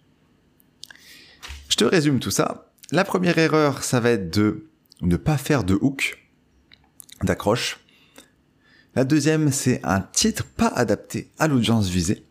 Je 1.68 1.76
te 1.76 1.84
résume 1.84 2.20
tout 2.20 2.30
ça. 2.30 2.70
La 2.92 3.04
première 3.04 3.38
erreur, 3.38 3.82
ça 3.82 4.00
va 4.00 4.10
être 4.10 4.32
de 4.32 4.66
ne 5.02 5.16
pas 5.16 5.36
faire 5.36 5.64
de 5.64 5.78
hook, 5.80 6.26
d'accroche. 7.22 7.80
La 8.94 9.04
deuxième, 9.04 9.52
c'est 9.52 9.80
un 9.84 10.00
titre 10.00 10.44
pas 10.44 10.68
adapté 10.68 11.30
à 11.38 11.48
l'audience 11.48 11.88
visée. 11.88 12.24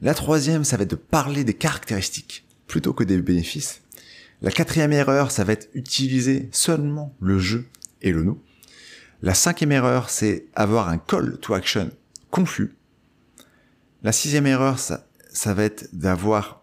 La 0.00 0.14
troisième, 0.14 0.64
ça 0.64 0.76
va 0.76 0.82
être 0.82 0.90
de 0.90 0.96
parler 0.96 1.44
des 1.44 1.54
caractéristiques 1.54 2.46
plutôt 2.66 2.92
que 2.92 3.04
des 3.04 3.20
bénéfices. 3.20 3.82
La 4.42 4.50
quatrième 4.50 4.92
erreur, 4.92 5.30
ça 5.30 5.44
va 5.44 5.52
être 5.52 5.68
utiliser 5.74 6.48
seulement 6.52 7.14
le 7.20 7.38
jeu 7.38 7.66
et 8.02 8.12
le 8.12 8.24
nous. 8.24 8.42
La 9.22 9.34
cinquième 9.34 9.72
erreur, 9.72 10.10
c'est 10.10 10.46
avoir 10.54 10.88
un 10.88 10.98
call 10.98 11.38
to 11.38 11.54
action 11.54 11.90
confus 12.30 12.74
la 14.04 14.12
sixième 14.12 14.46
erreur, 14.46 14.78
ça, 14.78 15.54
va 15.54 15.64
être 15.64 15.88
d'avoir, 15.92 16.62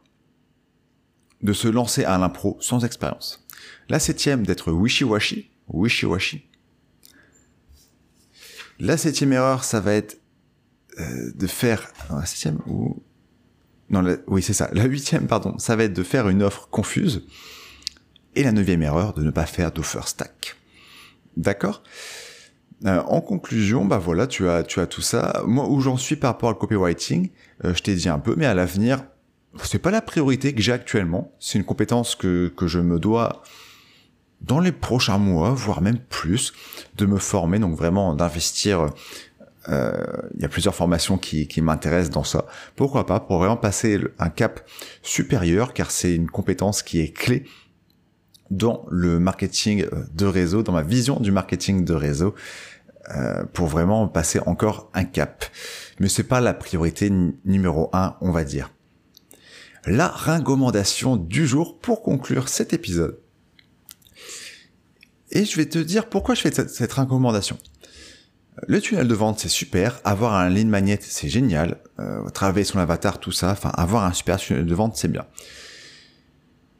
de 1.41 1.51
se 1.51 1.67
lancer 1.67 2.05
à 2.05 2.17
l'impro 2.17 2.57
sans 2.61 2.85
expérience. 2.85 3.45
La 3.89 3.99
septième, 3.99 4.45
d'être 4.45 4.71
wishy-washy, 4.71 5.49
wishy-washy. 5.67 6.47
La 8.79 8.95
septième 8.95 9.33
erreur, 9.33 9.63
ça 9.63 9.79
va 9.79 9.93
être 9.93 10.21
euh, 10.99 11.31
de 11.35 11.47
faire, 11.47 11.91
la 12.09 12.25
septième 12.25 12.59
ou 12.67 13.03
non, 13.89 14.17
oui 14.27 14.41
c'est 14.41 14.53
ça. 14.53 14.69
La 14.71 14.85
huitième, 14.85 15.27
pardon, 15.27 15.57
ça 15.57 15.75
va 15.75 15.83
être 15.83 15.93
de 15.93 16.03
faire 16.03 16.29
une 16.29 16.41
offre 16.43 16.69
confuse. 16.69 17.27
Et 18.35 18.43
la 18.43 18.53
neuvième 18.53 18.81
erreur, 18.83 19.13
de 19.13 19.23
ne 19.23 19.31
pas 19.31 19.45
faire 19.45 19.73
d'offer 19.73 20.01
stack. 20.05 20.55
D'accord? 21.35 21.83
Euh, 22.85 23.01
en 23.07 23.21
conclusion, 23.21 23.85
bah 23.85 23.99
voilà, 23.99 24.27
tu 24.27 24.49
as, 24.49 24.63
tu 24.63 24.79
as 24.79 24.87
tout 24.87 25.01
ça. 25.01 25.43
Moi, 25.45 25.67
où 25.67 25.81
j'en 25.81 25.97
suis 25.97 26.15
par 26.15 26.31
rapport 26.31 26.49
au 26.49 26.55
copywriting, 26.55 27.29
euh, 27.63 27.73
je 27.73 27.83
t'ai 27.83 27.95
dit 27.95 28.09
un 28.09 28.19
peu, 28.19 28.35
mais 28.37 28.45
à 28.45 28.53
l'avenir, 28.53 29.03
c'est 29.63 29.79
pas 29.79 29.91
la 29.91 30.01
priorité 30.01 30.53
que 30.53 30.61
j'ai 30.61 30.71
actuellement. 30.71 31.31
C'est 31.39 31.59
une 31.59 31.65
compétence 31.65 32.15
que, 32.15 32.51
que 32.55 32.67
je 32.67 32.79
me 32.79 32.99
dois 32.99 33.43
dans 34.41 34.59
les 34.59 34.71
prochains 34.71 35.19
mois, 35.19 35.51
voire 35.51 35.81
même 35.81 35.99
plus, 35.99 36.53
de 36.97 37.05
me 37.05 37.17
former, 37.17 37.59
donc 37.59 37.75
vraiment 37.75 38.15
d'investir. 38.15 38.87
Euh, 39.69 40.03
il 40.33 40.41
y 40.41 40.45
a 40.45 40.49
plusieurs 40.49 40.73
formations 40.73 41.19
qui, 41.19 41.47
qui 41.47 41.61
m'intéressent 41.61 42.09
dans 42.09 42.23
ça. 42.23 42.47
Pourquoi 42.75 43.05
pas? 43.05 43.19
Pour 43.19 43.37
vraiment 43.37 43.57
passer 43.57 43.99
un 44.17 44.29
cap 44.29 44.67
supérieur, 45.03 45.73
car 45.73 45.91
c'est 45.91 46.15
une 46.15 46.29
compétence 46.29 46.81
qui 46.81 46.99
est 46.99 47.15
clé 47.15 47.45
dans 48.49 48.85
le 48.89 49.19
marketing 49.19 49.85
de 50.13 50.25
réseau, 50.25 50.63
dans 50.63 50.73
ma 50.73 50.81
vision 50.81 51.19
du 51.19 51.31
marketing 51.31 51.85
de 51.85 51.93
réseau. 51.93 52.35
Euh, 53.09 53.43
pour 53.45 53.65
vraiment 53.65 54.07
passer 54.07 54.39
encore 54.45 54.91
un 54.93 55.05
cap. 55.05 55.43
Mais 55.99 56.07
c'est 56.07 56.23
pas 56.23 56.39
la 56.39 56.53
priorité 56.53 57.11
numéro 57.45 57.89
un, 57.93 58.15
on 58.21 58.31
va 58.31 58.43
dire. 58.43 58.71
La 59.87 60.07
recommandation 60.07 61.15
du 61.15 61.47
jour 61.47 61.79
pour 61.79 62.03
conclure 62.03 62.47
cet 62.47 62.73
épisode. 62.73 63.19
Et 65.31 65.45
je 65.45 65.57
vais 65.57 65.65
te 65.65 65.79
dire 65.79 66.09
pourquoi 66.09 66.35
je 66.35 66.41
fais 66.41 66.51
cette, 66.51 66.93
recommandation. 66.93 67.57
Le 68.67 68.79
tunnel 68.79 69.07
de 69.07 69.15
vente, 69.15 69.39
c'est 69.39 69.49
super. 69.49 69.99
Avoir 70.03 70.35
un 70.35 70.49
lead 70.49 70.67
magnet, 70.67 70.99
c'est 71.01 71.29
génial. 71.29 71.81
Euh, 71.99 72.29
travailler 72.29 72.65
son 72.65 72.77
avatar, 72.77 73.19
tout 73.19 73.31
ça. 73.31 73.49
Enfin, 73.49 73.69
avoir 73.69 74.05
un 74.05 74.13
super 74.13 74.37
tunnel 74.37 74.67
de 74.67 74.75
vente, 74.75 74.95
c'est 74.95 75.07
bien. 75.07 75.25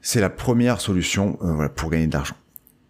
C'est 0.02 0.20
la 0.20 0.30
première 0.30 0.80
solution 0.80 1.36
euh, 1.42 1.68
pour 1.68 1.90
gagner 1.90 2.06
de 2.06 2.12
l'argent. 2.12 2.36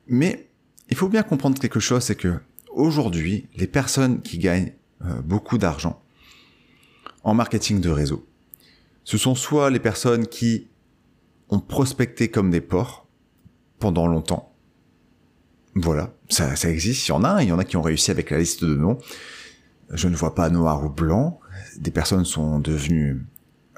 Mais 0.06 0.50
il 0.90 0.96
faut 0.96 1.08
bien 1.08 1.22
comprendre 1.22 1.58
quelque 1.58 1.80
chose, 1.80 2.04
c'est 2.04 2.16
que 2.16 2.38
aujourd'hui, 2.74 3.48
les 3.56 3.66
personnes 3.66 4.22
qui 4.22 4.38
gagnent 4.38 4.72
euh, 5.04 5.20
beaucoup 5.22 5.58
d'argent 5.58 6.02
en 7.24 7.34
marketing 7.34 7.80
de 7.80 7.90
réseau, 7.90 8.26
ce 9.04 9.18
sont 9.18 9.34
soit 9.34 9.70
les 9.70 9.80
personnes 9.80 10.26
qui 10.26 10.68
ont 11.48 11.60
prospecté 11.60 12.28
comme 12.28 12.50
des 12.50 12.60
porcs 12.60 13.06
pendant 13.78 14.06
longtemps. 14.06 14.54
Voilà, 15.74 16.12
ça, 16.28 16.54
existe, 16.68 17.08
il 17.08 17.10
y 17.10 17.12
en 17.12 17.24
a, 17.24 17.42
il 17.42 17.48
y 17.48 17.52
en 17.52 17.58
a 17.58 17.64
qui 17.64 17.76
ont 17.76 17.82
réussi 17.82 18.10
avec 18.10 18.30
la 18.30 18.38
liste 18.38 18.64
de 18.64 18.74
noms. 18.74 18.98
Je 19.90 20.08
ne 20.08 20.16
vois 20.16 20.34
pas 20.34 20.50
noir 20.50 20.84
ou 20.84 20.88
blanc. 20.88 21.40
Des 21.78 21.90
personnes 21.90 22.24
sont 22.24 22.58
devenues 22.58 23.26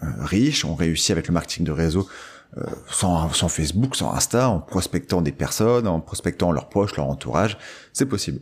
euh, 0.03 0.07
riches, 0.21 0.65
ont 0.65 0.75
réussi 0.75 1.13
avec 1.13 1.29
le 1.29 1.35
marketing 1.35 1.65
de 1.65 1.73
réseau 1.73 2.09
euh, 2.57 2.65
sans, 2.91 3.33
sans 3.33 3.49
Facebook, 3.49 3.97
sans 3.97 4.13
Insta, 4.13 4.49
en 4.49 4.61
prospectant 4.61 5.23
des 5.23 5.33
personnes, 5.33 5.87
en 5.87 6.01
prospectant 6.01 6.53
leurs 6.53 6.69
proches, 6.69 6.97
leur 6.97 7.09
entourage. 7.09 7.59
C'est 7.93 8.07
possible 8.07 8.41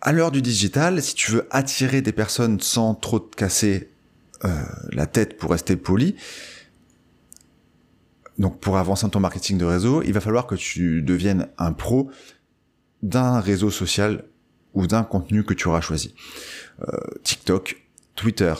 à 0.00 0.12
l'heure 0.12 0.30
du 0.30 0.42
digital, 0.42 1.02
si 1.02 1.14
tu 1.14 1.32
veux 1.32 1.46
attirer 1.50 2.02
des 2.02 2.12
personnes 2.12 2.60
sans 2.60 2.94
trop 2.94 3.18
te 3.18 3.34
casser 3.36 3.90
euh, 4.44 4.62
la 4.92 5.06
tête 5.06 5.36
pour 5.36 5.50
rester 5.50 5.76
poli, 5.76 6.14
donc 8.38 8.60
pour 8.60 8.78
avancer 8.78 9.04
dans 9.06 9.10
ton 9.10 9.20
marketing 9.20 9.58
de 9.58 9.64
réseau, 9.64 10.02
il 10.02 10.12
va 10.12 10.20
falloir 10.20 10.46
que 10.46 10.54
tu 10.54 11.02
deviennes 11.02 11.48
un 11.58 11.72
pro 11.72 12.10
d'un 13.02 13.40
réseau 13.40 13.70
social 13.70 14.24
ou 14.74 14.86
d'un 14.86 15.02
contenu 15.02 15.44
que 15.44 15.54
tu 15.54 15.66
auras 15.66 15.80
choisi. 15.80 16.14
Euh, 16.82 16.98
TikTok, 17.24 17.82
Twitter, 18.14 18.54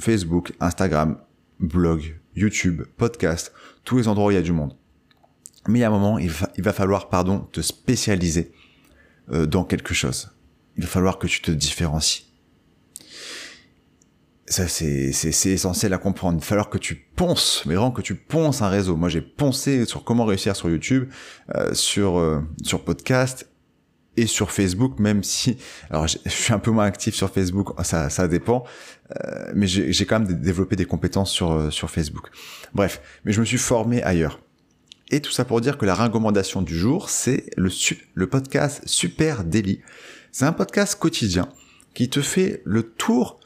Facebook, 0.00 0.52
Instagram, 0.58 1.18
blog, 1.60 2.20
YouTube, 2.34 2.82
podcast, 2.96 3.52
tous 3.84 3.98
les 3.98 4.08
endroits 4.08 4.26
où 4.26 4.30
il 4.32 4.34
y 4.34 4.38
a 4.38 4.42
du 4.42 4.52
monde. 4.52 4.74
Mais 5.68 5.78
il 5.78 5.84
a 5.84 5.88
un 5.88 5.90
moment, 5.90 6.18
il 6.18 6.30
va, 6.30 6.72
falloir, 6.72 7.08
pardon, 7.08 7.40
te 7.52 7.60
spécialiser 7.60 8.52
euh, 9.30 9.46
dans 9.46 9.64
quelque 9.64 9.94
chose. 9.94 10.33
Il 10.76 10.82
va 10.82 10.88
falloir 10.88 11.18
que 11.18 11.26
tu 11.26 11.40
te 11.40 11.50
différencies. 11.50 12.26
Ça, 14.46 14.68
c'est, 14.68 15.10
essentiel 15.46 15.94
à 15.94 15.98
comprendre. 15.98 16.38
Il 16.38 16.40
va 16.40 16.46
falloir 16.46 16.68
que 16.68 16.78
tu 16.78 16.94
ponces, 16.94 17.62
mais 17.66 17.74
vraiment 17.74 17.92
que 17.92 18.02
tu 18.02 18.14
ponces 18.14 18.60
un 18.60 18.68
réseau. 18.68 18.96
Moi, 18.96 19.08
j'ai 19.08 19.22
poncé 19.22 19.86
sur 19.86 20.04
comment 20.04 20.24
réussir 20.26 20.54
sur 20.54 20.68
YouTube, 20.68 21.08
euh, 21.54 21.72
sur, 21.72 22.18
euh, 22.18 22.40
sur 22.62 22.84
podcast 22.84 23.48
et 24.16 24.26
sur 24.26 24.50
Facebook, 24.52 25.00
même 25.00 25.24
si, 25.24 25.56
alors 25.90 26.06
je 26.06 26.18
suis 26.28 26.52
un 26.52 26.60
peu 26.60 26.70
moins 26.70 26.84
actif 26.84 27.16
sur 27.16 27.30
Facebook, 27.30 27.74
ça, 27.82 28.10
ça 28.10 28.28
dépend, 28.28 28.62
euh, 29.10 29.50
mais 29.56 29.66
j'ai 29.66 30.06
quand 30.06 30.20
même 30.20 30.40
développé 30.40 30.76
des 30.76 30.84
compétences 30.84 31.32
sur, 31.32 31.72
sur 31.72 31.90
Facebook. 31.90 32.28
Bref, 32.74 33.00
mais 33.24 33.32
je 33.32 33.40
me 33.40 33.44
suis 33.44 33.58
formé 33.58 34.04
ailleurs. 34.04 34.38
Et 35.10 35.20
tout 35.20 35.32
ça 35.32 35.44
pour 35.44 35.60
dire 35.60 35.78
que 35.78 35.86
la 35.86 35.94
recommandation 35.94 36.62
du 36.62 36.78
jour, 36.78 37.10
c'est 37.10 37.50
le, 37.56 37.70
le 38.14 38.26
podcast 38.28 38.82
Super 38.86 39.44
Daily. 39.44 39.80
C'est 40.36 40.46
un 40.46 40.52
podcast 40.52 40.98
quotidien 40.98 41.48
qui 41.94 42.10
te 42.10 42.20
fait 42.20 42.60
le 42.64 42.82
tour 42.82 43.38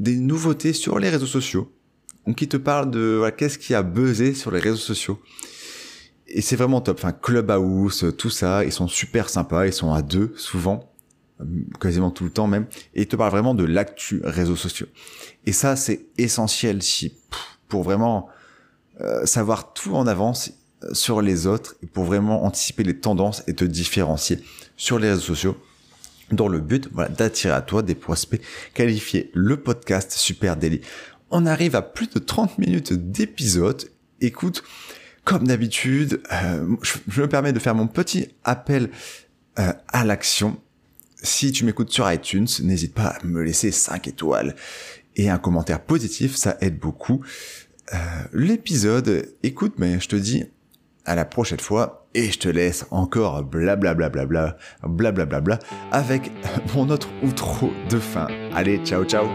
des 0.00 0.16
nouveautés 0.16 0.72
sur 0.72 0.98
les 0.98 1.10
réseaux 1.10 1.26
sociaux, 1.26 1.70
donc 2.26 2.36
qui 2.36 2.48
te 2.48 2.56
parle 2.56 2.90
de 2.90 3.16
voilà, 3.18 3.32
qu'est-ce 3.32 3.58
qui 3.58 3.74
a 3.74 3.82
buzzé 3.82 4.32
sur 4.32 4.50
les 4.50 4.58
réseaux 4.58 4.78
sociaux 4.78 5.20
et 6.26 6.40
c'est 6.40 6.56
vraiment 6.56 6.80
top. 6.80 7.00
Enfin, 7.00 7.12
Clubhouse, 7.12 8.14
tout 8.16 8.30
ça, 8.30 8.64
ils 8.64 8.72
sont 8.72 8.88
super 8.88 9.28
sympas. 9.28 9.66
Ils 9.66 9.74
sont 9.74 9.92
à 9.92 10.00
deux 10.00 10.32
souvent, 10.36 10.90
euh, 11.42 11.44
quasiment 11.80 12.10
tout 12.10 12.24
le 12.24 12.30
temps 12.30 12.46
même. 12.46 12.66
Et 12.94 13.02
ils 13.02 13.06
te 13.06 13.14
parlent 13.14 13.30
vraiment 13.30 13.54
de 13.54 13.64
l'actu 13.64 14.22
réseaux 14.24 14.56
sociaux. 14.56 14.86
Et 15.44 15.52
ça, 15.52 15.76
c'est 15.76 16.06
essentiel 16.16 16.82
si 16.82 17.12
pour 17.68 17.82
vraiment 17.82 18.30
euh, 19.02 19.26
savoir 19.26 19.74
tout 19.74 19.94
en 19.94 20.06
avance 20.06 20.50
euh, 20.82 20.94
sur 20.94 21.20
les 21.20 21.46
autres 21.46 21.76
et 21.82 21.86
pour 21.86 22.04
vraiment 22.04 22.44
anticiper 22.44 22.84
les 22.84 22.98
tendances 22.98 23.44
et 23.46 23.54
te 23.54 23.66
différencier 23.66 24.40
sur 24.78 24.98
les 24.98 25.10
réseaux 25.10 25.20
sociaux 25.20 25.56
dans 26.32 26.48
le 26.48 26.60
but 26.60 26.88
voilà, 26.92 27.08
d'attirer 27.08 27.54
à 27.54 27.62
toi 27.62 27.82
des 27.82 27.94
prospects 27.94 28.40
qualifiés. 28.74 29.30
Le 29.34 29.56
podcast 29.56 30.12
Super 30.12 30.56
Daily. 30.56 30.80
On 31.30 31.46
arrive 31.46 31.76
à 31.76 31.82
plus 31.82 32.08
de 32.08 32.18
30 32.18 32.58
minutes 32.58 32.92
d'épisode. 32.92 33.90
Écoute, 34.20 34.62
comme 35.24 35.46
d'habitude, 35.46 36.22
euh, 36.32 36.76
je, 36.82 37.20
me 37.20 37.28
permets 37.28 37.52
de 37.52 37.58
faire 37.58 37.74
mon 37.74 37.88
petit 37.88 38.28
appel 38.44 38.90
euh, 39.58 39.72
à 39.88 40.04
l'action. 40.04 40.60
Si 41.22 41.50
tu 41.50 41.64
m'écoutes 41.64 41.90
sur 41.90 42.10
iTunes, 42.10 42.46
n'hésite 42.62 42.94
pas 42.94 43.08
à 43.08 43.24
me 43.24 43.42
laisser 43.42 43.72
5 43.72 44.06
étoiles 44.06 44.54
et 45.16 45.30
un 45.30 45.38
commentaire 45.38 45.80
positif, 45.80 46.36
ça 46.36 46.56
aide 46.60 46.78
beaucoup. 46.78 47.24
Euh, 47.92 47.96
l'épisode, 48.32 49.32
écoute, 49.42 49.74
mais 49.78 49.98
je 49.98 50.08
te 50.08 50.16
dis 50.16 50.44
à 51.04 51.14
la 51.14 51.24
prochaine 51.24 51.60
fois 51.60 52.05
et 52.16 52.32
je 52.32 52.38
te 52.38 52.48
laisse 52.48 52.86
encore 52.90 53.44
blablabla 53.44 54.56
blablabla 54.82 55.58
avec 55.92 56.32
mon 56.74 56.90
autre 56.90 57.08
outro 57.22 57.70
de 57.88 57.98
fin. 57.98 58.26
Allez, 58.54 58.78
ciao 58.84 59.04
ciao 59.04 59.26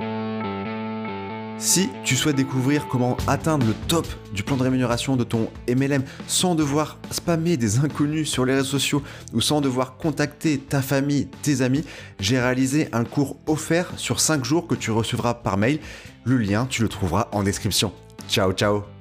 si 1.61 1.89
tu 2.03 2.15
souhaites 2.15 2.35
découvrir 2.35 2.87
comment 2.87 3.15
atteindre 3.27 3.67
le 3.67 3.75
top 3.87 4.07
du 4.33 4.41
plan 4.41 4.57
de 4.57 4.63
rémunération 4.63 5.15
de 5.15 5.23
ton 5.23 5.47
MLM 5.69 6.01
sans 6.25 6.55
devoir 6.55 6.97
spammer 7.11 7.55
des 7.55 7.77
inconnus 7.77 8.27
sur 8.27 8.45
les 8.45 8.55
réseaux 8.55 8.79
sociaux 8.79 9.03
ou 9.31 9.41
sans 9.41 9.61
devoir 9.61 9.95
contacter 9.97 10.57
ta 10.57 10.81
famille, 10.81 11.27
tes 11.43 11.61
amis, 11.61 11.85
j'ai 12.19 12.39
réalisé 12.39 12.89
un 12.93 13.03
cours 13.03 13.37
offert 13.45 13.91
sur 13.97 14.21
5 14.21 14.43
jours 14.43 14.65
que 14.65 14.73
tu 14.73 14.89
recevras 14.89 15.35
par 15.35 15.57
mail. 15.57 15.79
Le 16.23 16.37
lien, 16.37 16.65
tu 16.67 16.81
le 16.81 16.89
trouveras 16.89 17.27
en 17.31 17.43
description. 17.43 17.93
Ciao 18.27 18.53
ciao 18.53 19.00